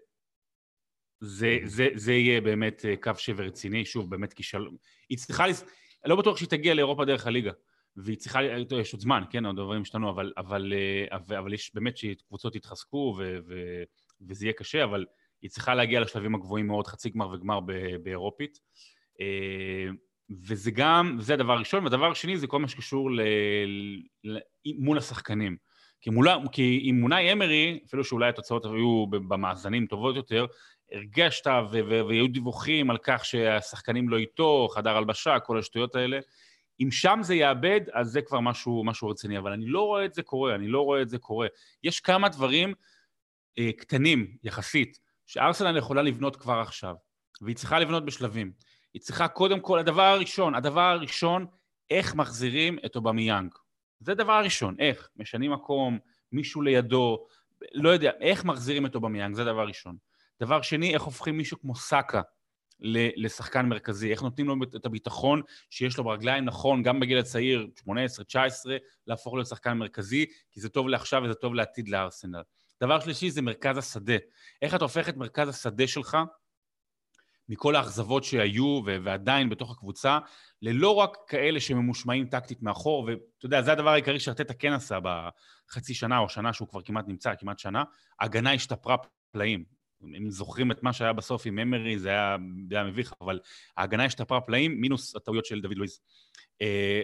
[1.20, 4.76] זה, זה, זה יהיה באמת אה, קו שבר רציני, שוב, באמת כישלון.
[5.10, 5.66] היא צריכה, לס...
[6.06, 7.52] לא בטוח שהיא תגיע לאירופה דרך הליגה,
[7.96, 8.40] והיא צריכה,
[8.82, 13.16] יש עוד זמן, כן, הדברים השתנו, אבל, אבל, אה, אבל, אבל יש באמת שקבוצות יתחזקו
[13.18, 13.84] ו, ו,
[14.22, 15.06] וזה יהיה קשה, אבל
[15.42, 17.60] היא צריכה להגיע לשלבים הגבוהים מאוד, חצי גמר וגמר
[18.04, 18.60] באירופית.
[19.22, 19.92] אה,
[20.48, 23.10] וזה גם, זה הדבר הראשון, והדבר השני זה כל מה שקשור
[24.78, 25.58] מול השחקנים.
[26.02, 30.46] כי, מולה, כי עם מונאי אמרי, אפילו שאולי התוצאות היו במאזנים טובות יותר,
[30.92, 31.48] הרגשת
[31.90, 36.20] והיו דיווחים על כך שהשחקנים לא איתו, חדר הלבשה, כל השטויות האלה.
[36.80, 39.38] אם שם זה יאבד, אז זה כבר משהו, משהו רציני.
[39.38, 41.48] אבל אני לא רואה את זה קורה, אני לא רואה את זה קורה.
[41.84, 42.74] יש כמה דברים
[43.60, 46.96] אה, קטנים יחסית, שארסנל יכולה לבנות כבר עכשיו,
[47.42, 48.52] והיא צריכה לבנות בשלבים.
[48.94, 51.46] היא צריכה קודם כל, הדבר הראשון, הדבר הראשון,
[51.89, 53.54] איך מחזירים את אובמיאנג.
[54.00, 55.10] זה הדבר הראשון, איך?
[55.16, 56.00] משנים מקום,
[56.32, 57.26] מישהו לידו,
[57.74, 59.98] לא יודע, איך מחזירים את אובמיאנג, זה הדבר ראשון.
[60.42, 62.22] דבר שני, איך הופכים מישהו כמו סאקה
[63.16, 67.89] לשחקן מרכזי, איך נותנים לו את הביטחון שיש לו ברגליים נכון, גם בגיל הצעיר, 18-19,
[69.08, 72.42] להפוך להיות שחקן מרכזי, כי זה טוב לעכשיו וזה טוב לעתיד לארסנל.
[72.82, 74.16] דבר שלישי זה מרכז השדה.
[74.62, 76.18] איך אתה הופך את מרכז השדה שלך
[77.52, 80.20] מכל האכזבות שהיו ועדיין בתוך הקבוצה,
[80.62, 85.93] ללא רק כאלה שממושמעים טקטית מאחור, ואתה יודע, זה הדבר העיקרי שארטטה כן עשה בחצי
[85.93, 87.84] שנה או שנה שהוא כבר כמעט נמצא, כמעט שנה,
[88.20, 88.95] ההגנה השתפרה
[89.32, 89.64] פלאים.
[90.18, 92.38] אם זוכרים את מה שהיה בסוף עם אמרי, זה היה,
[92.70, 93.39] זה היה מביך, אבל
[93.78, 95.99] ההגנה השתפרה פלאים, מינוס הטעויות של דוד לואיז.
[96.62, 97.02] אה,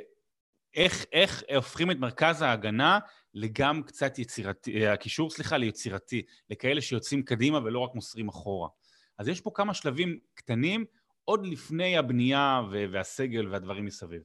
[0.74, 3.00] איך, איך הופכים את מרכז ההגנה
[3.34, 8.70] לגם קצת יצירתי, הקישור, סליחה, ליצירתי, לכאלה שיוצאים קדימה ולא רק מוסרים אחורה.
[9.18, 10.86] אז יש פה כמה שלבים קטנים
[11.24, 12.62] עוד לפני הבנייה
[12.92, 14.22] והסגל והדברים מסביב.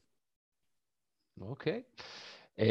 [1.41, 1.83] אוקיי.
[1.87, 2.03] Okay.
[2.59, 2.65] אמ,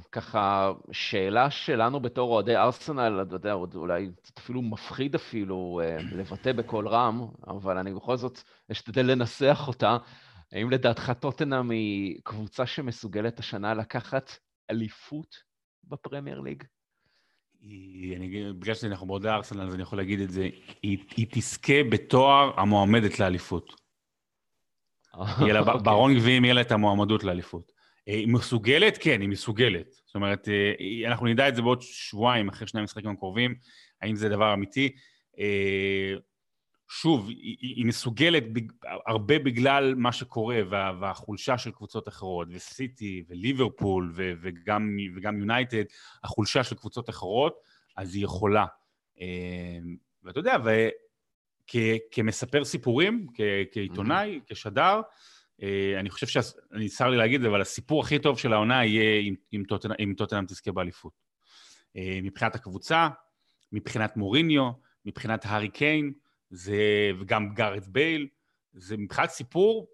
[0.00, 6.14] um, ככה, שאלה שלנו בתור אוהדי ארסנל, אתה יודע, אולי קצת אפילו מפחיד אפילו uh,
[6.16, 9.96] לבטא בקול רם, אבל אני בכל זאת אשתדל לנסח אותה.
[10.52, 14.30] האם לדעתך טוטנאם היא קבוצה שמסוגלת השנה לקחת
[14.70, 15.36] אליפות
[15.84, 16.64] בפרמייר ליג?
[17.60, 20.48] היא, אני, בגלל שאנחנו באוהדי ארסנל, אז אני יכול להגיד את זה,
[20.82, 23.88] היא, היא תזכה בתואר המועמדת לאליפות.
[25.40, 25.74] יהיה לה, אוקיי.
[25.84, 27.72] ברון גביעים יהיה לה את המועמדות לאליפות.
[28.08, 28.98] אה, היא מסוגלת?
[29.00, 29.92] כן, היא מסוגלת.
[30.06, 33.54] זאת אומרת, אה, אנחנו נדע את זה בעוד שבועיים, אחרי שני המשחקים הקרובים,
[34.02, 34.96] האם זה דבר אמיתי.
[36.88, 38.44] שוב, היא, היא מסוגלת
[39.06, 45.84] הרבה בגלל מה שקורה וה, והחולשה של קבוצות אחרות, וסיטי וליברפול ו, וגם, וגם יונייטד,
[46.24, 47.60] החולשה של קבוצות אחרות,
[47.96, 48.66] אז היא יכולה.
[49.20, 49.78] אה,
[50.22, 50.56] ואתה יודע,
[52.10, 53.26] כמספר סיפורים,
[53.72, 54.54] כעיתונאי, mm-hmm.
[54.54, 55.00] כשדר,
[55.62, 58.84] אה, אני חושב שאני צר לי להגיד את זה, אבל הסיפור הכי טוב של העונה
[58.84, 61.12] יהיה אם טוטנאם תזכה באליפות.
[61.96, 63.08] אה, מבחינת הקבוצה,
[63.72, 64.70] מבחינת מוריניו,
[65.04, 66.12] מבחינת הארי קיין,
[66.50, 68.28] זה, וגם גארד בייל,
[68.72, 69.88] זה מבחינת סיפור,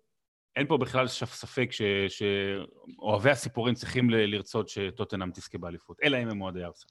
[0.57, 6.43] אין פה בכלל ספק ש, שאוהבי הסיפורים צריכים לרצות שטוטנאם תזכה באליפות, אלא אם הם
[6.43, 6.91] אוהדי ארסנל.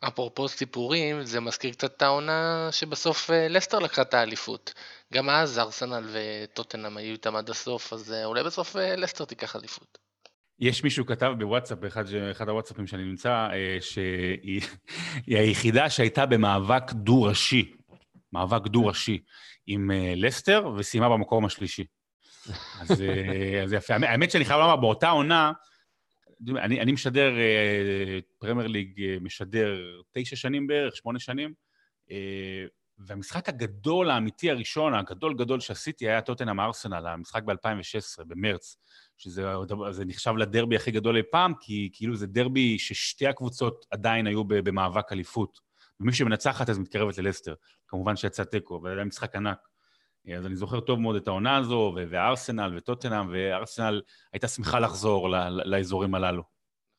[0.00, 4.74] אפרופו סיפורים, זה מזכיר קצת את העונה שבסוף אה, לסטר לקחה את האליפות.
[5.14, 9.56] גם אז ארסנל וטוטנאם היו איתם עד הסוף, אז אה, אולי בסוף אה, לסטר תיקח
[9.56, 9.98] אליפות.
[10.60, 13.48] יש מישהו כתב בוואטסאפ, באחד הוואטסאפים שאני נמצא,
[13.80, 14.62] שהיא
[15.26, 17.72] היחידה שהייתה במאבק דו-ראשי,
[18.32, 19.22] מאבק דו-ראשי
[19.66, 21.84] עם לסטר, וסיימה במקום השלישי.
[22.80, 22.90] אז,
[23.64, 23.94] אז יפה.
[23.94, 25.52] האמת שאני חייב לומר, באותה עונה,
[26.48, 27.32] אני, אני משדר,
[28.38, 29.76] פרמייר uh, ליג משדר
[30.12, 31.52] תשע שנים בערך, שמונה שנים,
[32.98, 38.76] והמשחק הגדול האמיתי הראשון, הגדול גדול שעשיתי, היה טוטנאם ארסנל, המשחק ב-2016, במרץ,
[39.16, 44.44] שזה נחשב לדרבי הכי גדול אי פעם, כי כאילו זה דרבי ששתי הקבוצות עדיין היו
[44.44, 45.67] במאבק אליפות.
[46.00, 47.54] ומי שמנצחת אז מתקרבת ללסטר.
[47.88, 49.68] כמובן שיצא תיקו, אבל היה משחק ענק.
[50.36, 56.14] אז אני זוכר טוב מאוד את העונה הזו, וארסנל וטוטנאם, וארסנל הייתה שמחה לחזור לאזורים
[56.14, 56.42] הללו.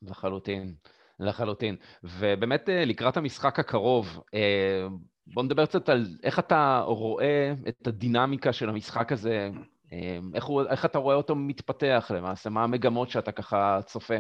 [0.01, 0.73] לחלוטין,
[1.19, 1.75] לחלוטין.
[2.03, 4.87] ובאמת אה, לקראת המשחק הקרוב, אה,
[5.27, 9.49] בוא נדבר קצת על איך אתה רואה את הדינמיקה של המשחק הזה,
[9.93, 14.17] אה, איך, הוא, איך אתה רואה אותו מתפתח למעשה, מה המגמות שאתה ככה צופה.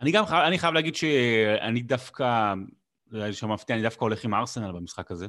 [0.00, 2.54] אני גם חייב, אני חייב להגיד שאני דווקא,
[3.10, 5.26] זה היה מפתיע, אני דווקא הולך עם ארסנל במשחק הזה.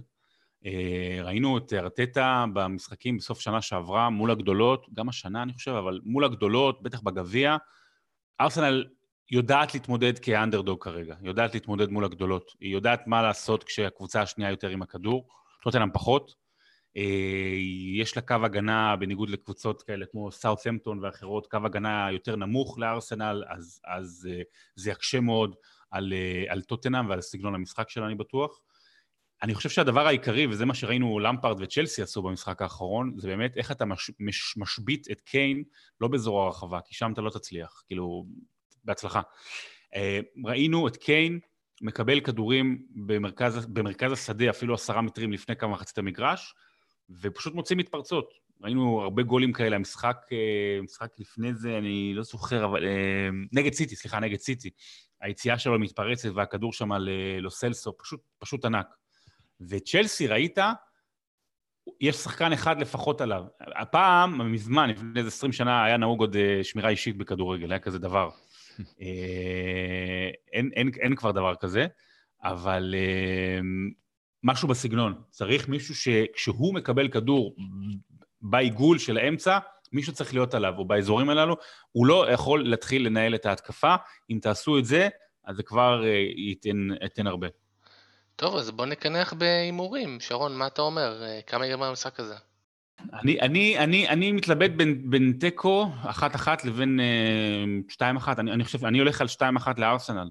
[0.65, 5.99] אה, ראינו את ארטטה במשחקים בסוף שנה שעברה מול הגדולות, גם השנה אני חושב, אבל
[6.03, 7.57] מול הגדולות, בטח בגביע.
[8.41, 8.85] ארסנל
[9.31, 12.51] יודעת להתמודד כאנדרדוג כרגע, יודעת להתמודד מול הגדולות.
[12.59, 15.27] היא יודעת מה לעשות כשהקבוצה השנייה יותר עם הכדור,
[15.63, 16.35] טוטנאם פחות.
[16.97, 17.55] אה,
[17.95, 23.43] יש לה קו הגנה, בניגוד לקבוצות כאלה כמו סאות'המפטון ואחרות, קו הגנה יותר נמוך לארסנל,
[23.47, 24.41] אז, אז אה,
[24.75, 25.55] זה יקשה מאוד
[25.91, 26.13] על,
[26.47, 28.61] על טוטנאם ועל סגנון המשחק שלה, אני בטוח.
[29.43, 33.71] אני חושב שהדבר העיקרי, וזה מה שראינו למפארד וצ'לסי עשו במשחק האחרון, זה באמת איך
[33.71, 35.63] אתה מש, מש, משבית את קיין
[36.01, 38.25] לא באזור הרחבה, כי שם אתה לא תצליח, כאילו,
[38.83, 39.21] בהצלחה.
[39.95, 41.39] אה, ראינו את קיין
[41.81, 46.53] מקבל כדורים במרכז, במרכז השדה, אפילו עשרה מטרים לפני כמה מחצית המגרש,
[47.09, 48.33] ופשוט מוצאים מתפרצות.
[48.61, 52.85] ראינו הרבה גולים כאלה, המשחק, אה, משחק לפני זה, אני לא זוכר, אבל...
[52.85, 54.69] אה, נגד סיטי, סליחה, נגד סיטי.
[55.21, 58.87] היציאה שלו מתפרצת והכדור שם ללוסלסו, פשוט, פשוט ענק.
[59.61, 60.57] וצ'לסי, ראית,
[62.01, 63.43] יש שחקן אחד לפחות עליו.
[63.59, 67.99] הפעם, מזמן, לפני איזה 20 שנה, היה נהוג עוד אה, שמירה אישית בכדורגל, היה כזה
[67.99, 68.29] דבר.
[69.01, 71.87] אה, אין, אין, אין כבר דבר כזה,
[72.43, 73.59] אבל אה,
[74.43, 75.21] משהו בסגנון.
[75.29, 77.55] צריך מישהו שכשהוא מקבל כדור
[78.41, 79.59] בעיגול של האמצע,
[79.91, 81.55] מישהו צריך להיות עליו, או באזורים הללו,
[81.91, 83.95] הוא לא יכול להתחיל לנהל את ההתקפה.
[84.29, 85.09] אם תעשו את זה,
[85.45, 86.03] אז זה כבר
[86.35, 87.47] ייתן, ייתן הרבה.
[88.35, 90.19] טוב, אז בוא נקנח בהימורים.
[90.19, 91.23] שרון, מה אתה אומר?
[91.23, 92.35] אה, כמה ייגמר המשחק הזה?
[93.13, 98.39] אני, אני, אני, אני מתלבט בין, בין תיקו, אחת-אחת, לבין אה, שתיים-אחת.
[98.39, 100.29] אני, אני חושב, אני הולך על שתיים-אחת לארסנל.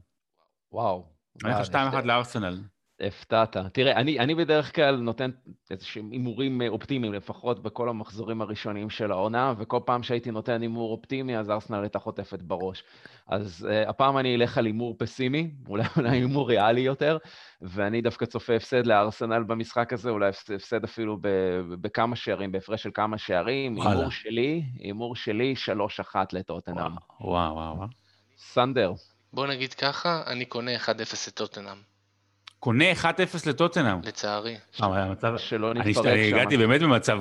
[0.72, 1.06] וואו.
[1.44, 2.60] אני הולך על שתיים-אחת לארסנל.
[3.00, 3.56] הפתעת.
[3.56, 5.30] תראה, אני, אני בדרך כלל נותן
[5.70, 10.92] איזשהם הימורים אה, אופטימיים, לפחות בכל המחזורים הראשונים של העונה, וכל פעם שהייתי נותן הימור
[10.92, 12.84] אופטימי, אז ארסנל הייתה חוטפת בראש.
[13.26, 17.18] אז uh, הפעם אני אלך על הימור פסימי, אולי אולי הימור ריאלי יותר,
[17.62, 21.18] ואני דווקא צופה הפסד לארסנל במשחק הזה, אולי הפסד אפילו
[21.80, 23.76] בכמה שערים, בהפרש של כמה שערים.
[23.80, 25.54] הימור שלי, הימור שלי,
[26.14, 26.92] 3-1 לטוטנאם.
[27.20, 27.88] וואו, וואו, וואו.
[28.38, 28.92] סנדר.
[29.32, 30.88] בוא נגיד ככה, אני קונה 1-0
[31.28, 31.97] לטוטנאם.
[32.60, 33.04] קונה 1-0
[33.46, 34.00] לטוטנאם.
[34.04, 34.56] לצערי.
[34.82, 36.06] אה, המצב שלא נתפרק שם.
[36.06, 37.18] אני הגעתי באמת במצב,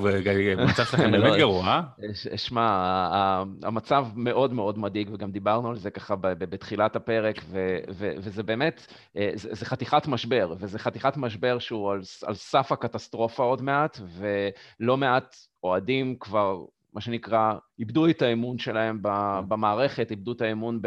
[0.58, 2.38] המצב שלכם באמת לא, גרוע, אה?
[2.38, 2.70] שמע,
[3.64, 7.42] המצב מאוד מאוד מדאיג, וגם דיברנו על זה ככה בתחילת הפרק,
[7.90, 11.92] וזה באמת, אה, זה חתיכת משבר, וזה חתיכת משבר שהוא
[12.26, 14.00] על סף הקטסטרופה עוד מעט,
[14.80, 16.58] ולא מעט אוהדים כבר
[16.94, 19.00] מה שנקרא, איבדו את האמון שלהם
[19.48, 20.80] במערכת, איבדו את האמון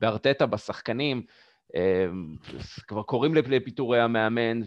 [0.00, 1.22] בארטטה, בשחקנים.
[1.74, 2.36] אמ,
[2.86, 4.60] כבר קוראים לפיטורי המאמן,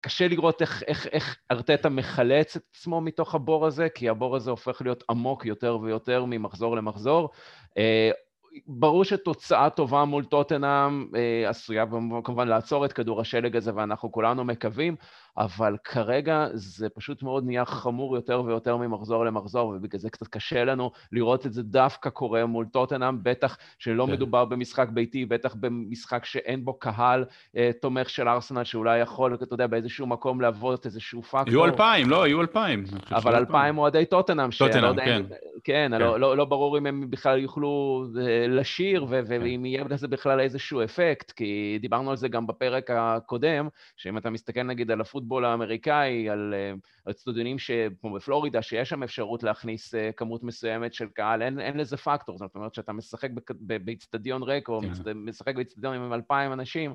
[0.00, 4.50] וקשה לראות איך, איך, איך ארטטה מחלץ את עצמו מתוך הבור הזה, כי הבור הזה
[4.50, 7.30] הופך להיות עמוק יותר ויותר ממחזור למחזור.
[7.78, 8.10] אה,
[8.66, 11.84] ברור שתוצאה טובה מול טוטנאם אה, עשויה
[12.24, 14.96] כמובן לעצור את כדור השלג הזה, ואנחנו כולנו מקווים,
[15.36, 20.64] אבל כרגע זה פשוט מאוד נהיה חמור יותר ויותר ממחזור למחזור, ובגלל זה קצת קשה
[20.64, 24.12] לנו לראות את זה דווקא קורה מול טוטנאם, בטח שלא כן.
[24.12, 27.24] מדובר במשחק ביתי, בטח במשחק שאין בו קהל
[27.56, 31.48] אה, תומך של ארסנל, שאולי יכול, אתה יודע, באיזשהו מקום להוות איזשהו פקטור.
[31.48, 32.84] יהיו אלפיים, לא, יהיו אלפיים.
[33.12, 35.22] אבל אלפיים אוהדי טוטנאם, טוטנאם, כן.
[35.64, 36.00] כן, כן.
[36.00, 39.38] לא, לא, לא ברור אם הם בכלל יוכלו אה, לשיר, ו- כן.
[39.42, 44.30] ואם יהיה לזה בכלל איזשהו אפקט, כי דיברנו על זה גם בפרק הקודם, שאם אתה
[44.30, 46.72] מסתכל נגיד על הפוטבול האמריקאי, על, אה,
[47.06, 47.56] על צטודיונים
[48.00, 52.38] כמו בפלורידה, שיש שם אפשרות להכניס אה, כמות מסוימת של קהל, אין, אין לזה פקטור,
[52.38, 55.12] זאת אומרת שאתה משחק באיצטדיון ריק, או כן.
[55.14, 56.94] משחק באיצטדיון עם אלפיים אנשים,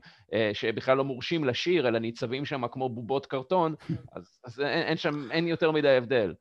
[0.53, 3.75] שבכלל לא מורשים לשיר, אלא ניצבים שם כמו בובות קרטון,
[4.15, 6.33] אז, אז אין, אין שם, אין יותר מדי הבדל.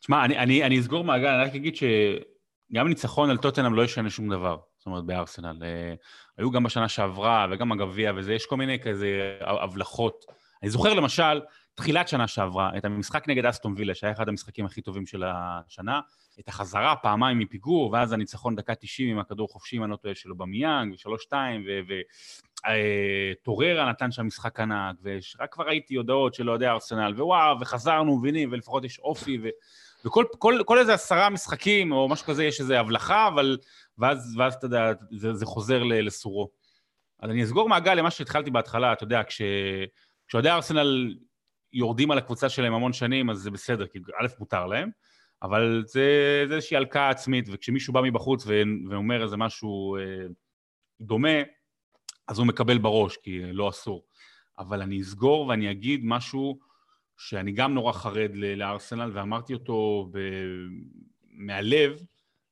[0.00, 4.10] תשמע, אני, אני, אני אסגור מעגל, אני רק אגיד שגם ניצחון על טוטנאם לא ישנה
[4.10, 5.58] שום דבר, זאת אומרת, בארסנל.
[5.62, 5.94] אה,
[6.38, 10.24] היו גם בשנה שעברה וגם הגביע וזה, יש כל מיני כזה הבלחות.
[10.62, 11.40] אני זוכר למשל,
[11.74, 16.00] תחילת שנה שעברה, את המשחק נגד אסטון וילה, שהיה אחד המשחקים הכי טובים של השנה,
[16.40, 20.14] את החזרה פעמיים מפיגור, ואז הניצחון דקה 90 עם הכדור חופשי, אם אני לא טועה,
[20.14, 21.32] שלו במיאנג, ו-3-2,
[23.42, 28.16] וטוררה אה, נתן שם משחק ענק, ורק כבר ראיתי הודעות של אוהדי ארסנל, ווואו, וחזרנו,
[28.18, 29.48] מבינים, ולפחות יש אופי, ו...
[30.04, 33.58] וכל כל, כל איזה עשרה משחקים או משהו כזה יש איזה הבלחה, אבל...
[33.98, 36.50] ואז, ואז אתה יודע, זה, זה חוזר לסורו.
[37.20, 39.42] אז אני אסגור מעגל למה שהתחלתי בהתחלה, אתה יודע, כש...
[40.28, 41.16] כשאוהדי ארסנל
[41.72, 44.90] יורדים על הקבוצה שלהם המון שנים, אז זה בסדר, כי א', מותר להם,
[45.42, 48.62] אבל זה, זה איזושהי הלקאה עצמית, וכשמישהו בא מבחוץ ו...
[48.90, 50.26] ואומר איזה משהו אה,
[51.00, 51.38] דומה,
[52.28, 54.04] אז הוא מקבל בראש, כי לא אסור.
[54.58, 56.58] אבל אני אסגור ואני אגיד משהו
[57.16, 60.18] שאני גם נורא חרד לארסנל, ואמרתי אותו ב...
[61.22, 62.02] מהלב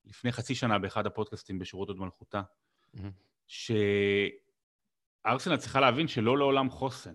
[0.04, 2.42] לפני חצי שנה באחד הפודקאסטים בשירות הוד מלכותה,
[2.96, 3.00] mm-hmm.
[3.46, 4.36] שארסנל
[5.56, 7.14] צריכה להבין שלא לעולם חוסן.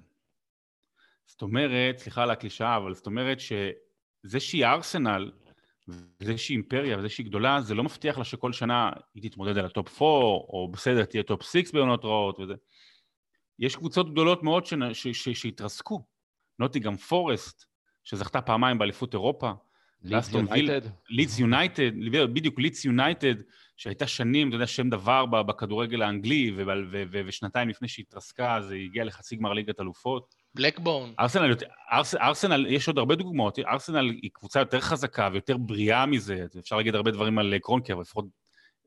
[1.25, 5.31] זאת אומרת, סליחה על הקלישאה, אבל זאת אומרת שזה שהיא ארסנל,
[6.21, 9.65] וזה שהיא אימפריה וזה שהיא גדולה, זה לא מבטיח לה שכל שנה היא תתמודד על
[9.65, 12.53] ה top 4, או בסדר, תהיה top 6 בעונות רעות וזה.
[13.59, 14.65] יש קבוצות גדולות מאוד
[15.13, 16.05] שהתרסקו.
[16.59, 17.65] נוטיגם פורסט,
[18.03, 19.51] שזכתה פעמיים באליפות אירופה.
[20.03, 20.81] לידס יונייטד.
[21.09, 21.91] לידס יונייטד,
[22.33, 23.35] בדיוק לידס יונייטד,
[23.77, 26.55] שהייתה שנים, אתה יודע, שם דבר בכדורגל האנגלי,
[27.11, 30.35] ושנתיים לפני שהתרסקה, אז היא הגיעה לחצי גמר ליגת אלופות.
[30.55, 31.13] בלקבורן.
[31.19, 31.55] ארסנל,
[31.91, 36.77] ארס, ארסנל, יש עוד הרבה דוגמאות, ארסנל היא קבוצה יותר חזקה ויותר בריאה מזה, אפשר
[36.77, 38.25] להגיד הרבה דברים על קרונקי, אבל לפחות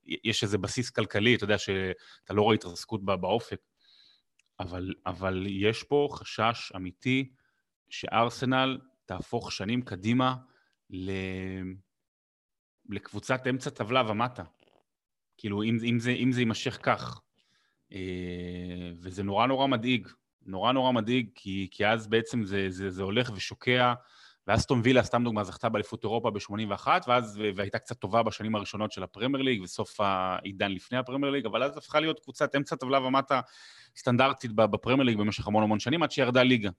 [0.06, 3.60] יש איזה בסיס כלכלי, אתה יודע שאתה לא רואה התרסקות באופק.
[4.60, 7.30] אבל, אבל יש פה חשש אמיתי
[7.88, 10.34] שארסנל תהפוך שנים קדימה
[10.90, 11.10] ל...
[12.88, 14.42] לקבוצת אמצע טבלה ומטה.
[15.36, 17.20] כאילו, אם, אם, זה, אם זה יימשך כך.
[17.92, 20.08] אה, וזה נורא נורא מדאיג.
[20.46, 23.94] נורא נורא מדאיג, כי, כי אז בעצם זה, זה, זה הולך ושוקע,
[24.46, 29.02] ואסטון וילה, סתם דוגמה, זכתה באליפות אירופה ב-81, ואז, והייתה קצת טובה בשנים הראשונות של
[29.02, 33.40] הפרמייר ליג, וסוף העידן לפני הפרמייר ליג, אבל אז הפכה להיות קבוצת אמצע טבלה ומטה
[33.96, 36.70] סטנדרטית בפרמייר ליג במשך המון המון שנים, עד שירדה ליגה.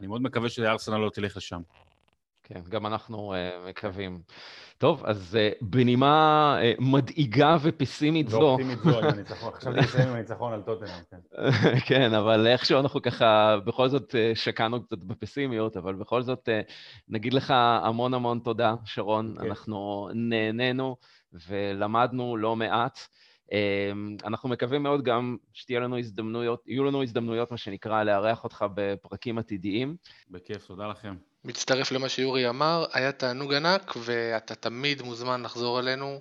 [0.00, 1.62] אני מאוד מקווה שארסנל לא תלך לשם.
[2.44, 4.22] כן, גם אנחנו uh, מקווים.
[4.78, 8.38] טוב, אז uh, בנימה uh, מדאיגה ופסימית זו...
[8.38, 9.52] ואופטימית זו, עם הניצחון.
[9.52, 11.18] חשבתי לסיים עם הניצחון על טוטנאם, כן.
[11.88, 16.72] כן, אבל איכשהו אנחנו ככה, בכל זאת שקענו קצת בפסימיות, אבל בכל זאת uh,
[17.08, 19.34] נגיד לך המון המון תודה, שרון.
[19.38, 19.46] כן.
[19.46, 20.96] אנחנו נהנינו
[21.48, 22.98] ולמדנו לא מעט.
[24.24, 29.38] אנחנו מקווים מאוד גם שתהיה לנו הזדמנויות, יהיו לנו הזדמנויות, מה שנקרא, לארח אותך בפרקים
[29.38, 29.96] עתידיים.
[30.30, 31.14] בכיף, תודה לכם.
[31.44, 36.20] מצטרף למה שיורי אמר, היה תענוג ענק, ואתה תמיד מוזמן לחזור אלינו,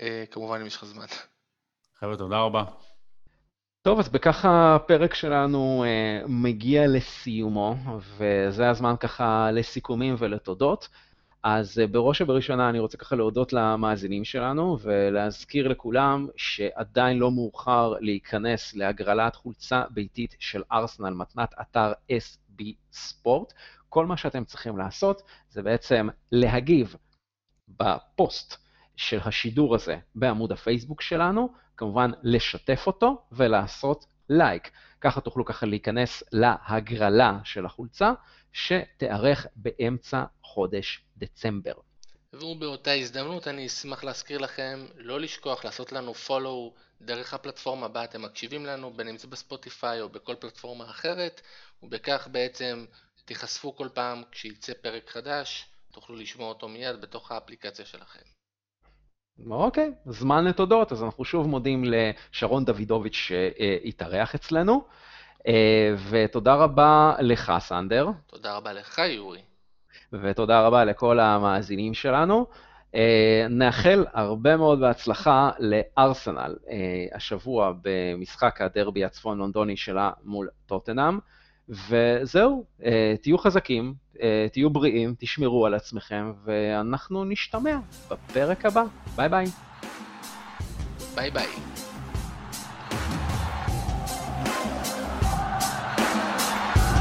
[0.00, 1.06] אה, כמובן אם יש לך זמן.
[1.98, 2.64] חבר'ה, תודה רבה.
[3.82, 7.76] טוב, אז בכך הפרק שלנו אה, מגיע לסיומו,
[8.16, 10.88] וזה הזמן ככה לסיכומים ולתודות.
[11.42, 17.94] אז אה, בראש ובראשונה אני רוצה ככה להודות למאזינים שלנו ולהזכיר לכולם שעדיין לא מאוחר
[18.00, 22.62] להיכנס להגרלת חולצה ביתית של ארסנל, מתנת אתר SB
[22.92, 23.52] ספורט.
[23.92, 26.96] כל מה שאתם צריכים לעשות זה בעצם להגיב
[27.68, 28.56] בפוסט
[28.96, 34.70] של השידור הזה בעמוד הפייסבוק שלנו, כמובן לשתף אותו ולעשות לייק.
[35.00, 38.12] ככה תוכלו ככה להיכנס להגרלה של החולצה,
[38.52, 41.74] שתיארך באמצע חודש דצמבר.
[42.32, 48.22] ובאותה הזדמנות אני אשמח להזכיר לכם לא לשכוח לעשות לנו follow דרך הפלטפורמה בה אתם
[48.22, 51.40] מקשיבים לנו, בין אם זה בספוטיפיי או בכל פלטפורמה אחרת,
[51.82, 52.84] ובכך בעצם
[53.32, 58.20] תיחשפו כל פעם כשיצא פרק חדש, תוכלו לשמוע אותו מיד בתוך האפליקציה שלכם.
[59.50, 64.84] אוקיי, זמן לתודות, אז אנחנו שוב מודים לשרון דוידוביץ' שהתארח אצלנו.
[66.10, 68.06] ותודה רבה לך, סנדר.
[68.26, 69.42] תודה רבה לך, יורי.
[70.12, 72.46] ותודה רבה לכל המאזינים שלנו.
[73.50, 76.56] נאחל הרבה מאוד בהצלחה לארסנל
[77.14, 81.18] השבוע במשחק הדרבי הצפון לונדוני שלה מול טוטנאם.
[81.68, 82.64] וזהו,
[83.22, 83.94] תהיו חזקים,
[84.52, 87.78] תהיו בריאים, תשמרו על עצמכם, ואנחנו נשתמע
[88.10, 88.84] בפרק הבא.
[89.16, 89.46] ביי ביי.
[91.14, 91.46] ביי ביי.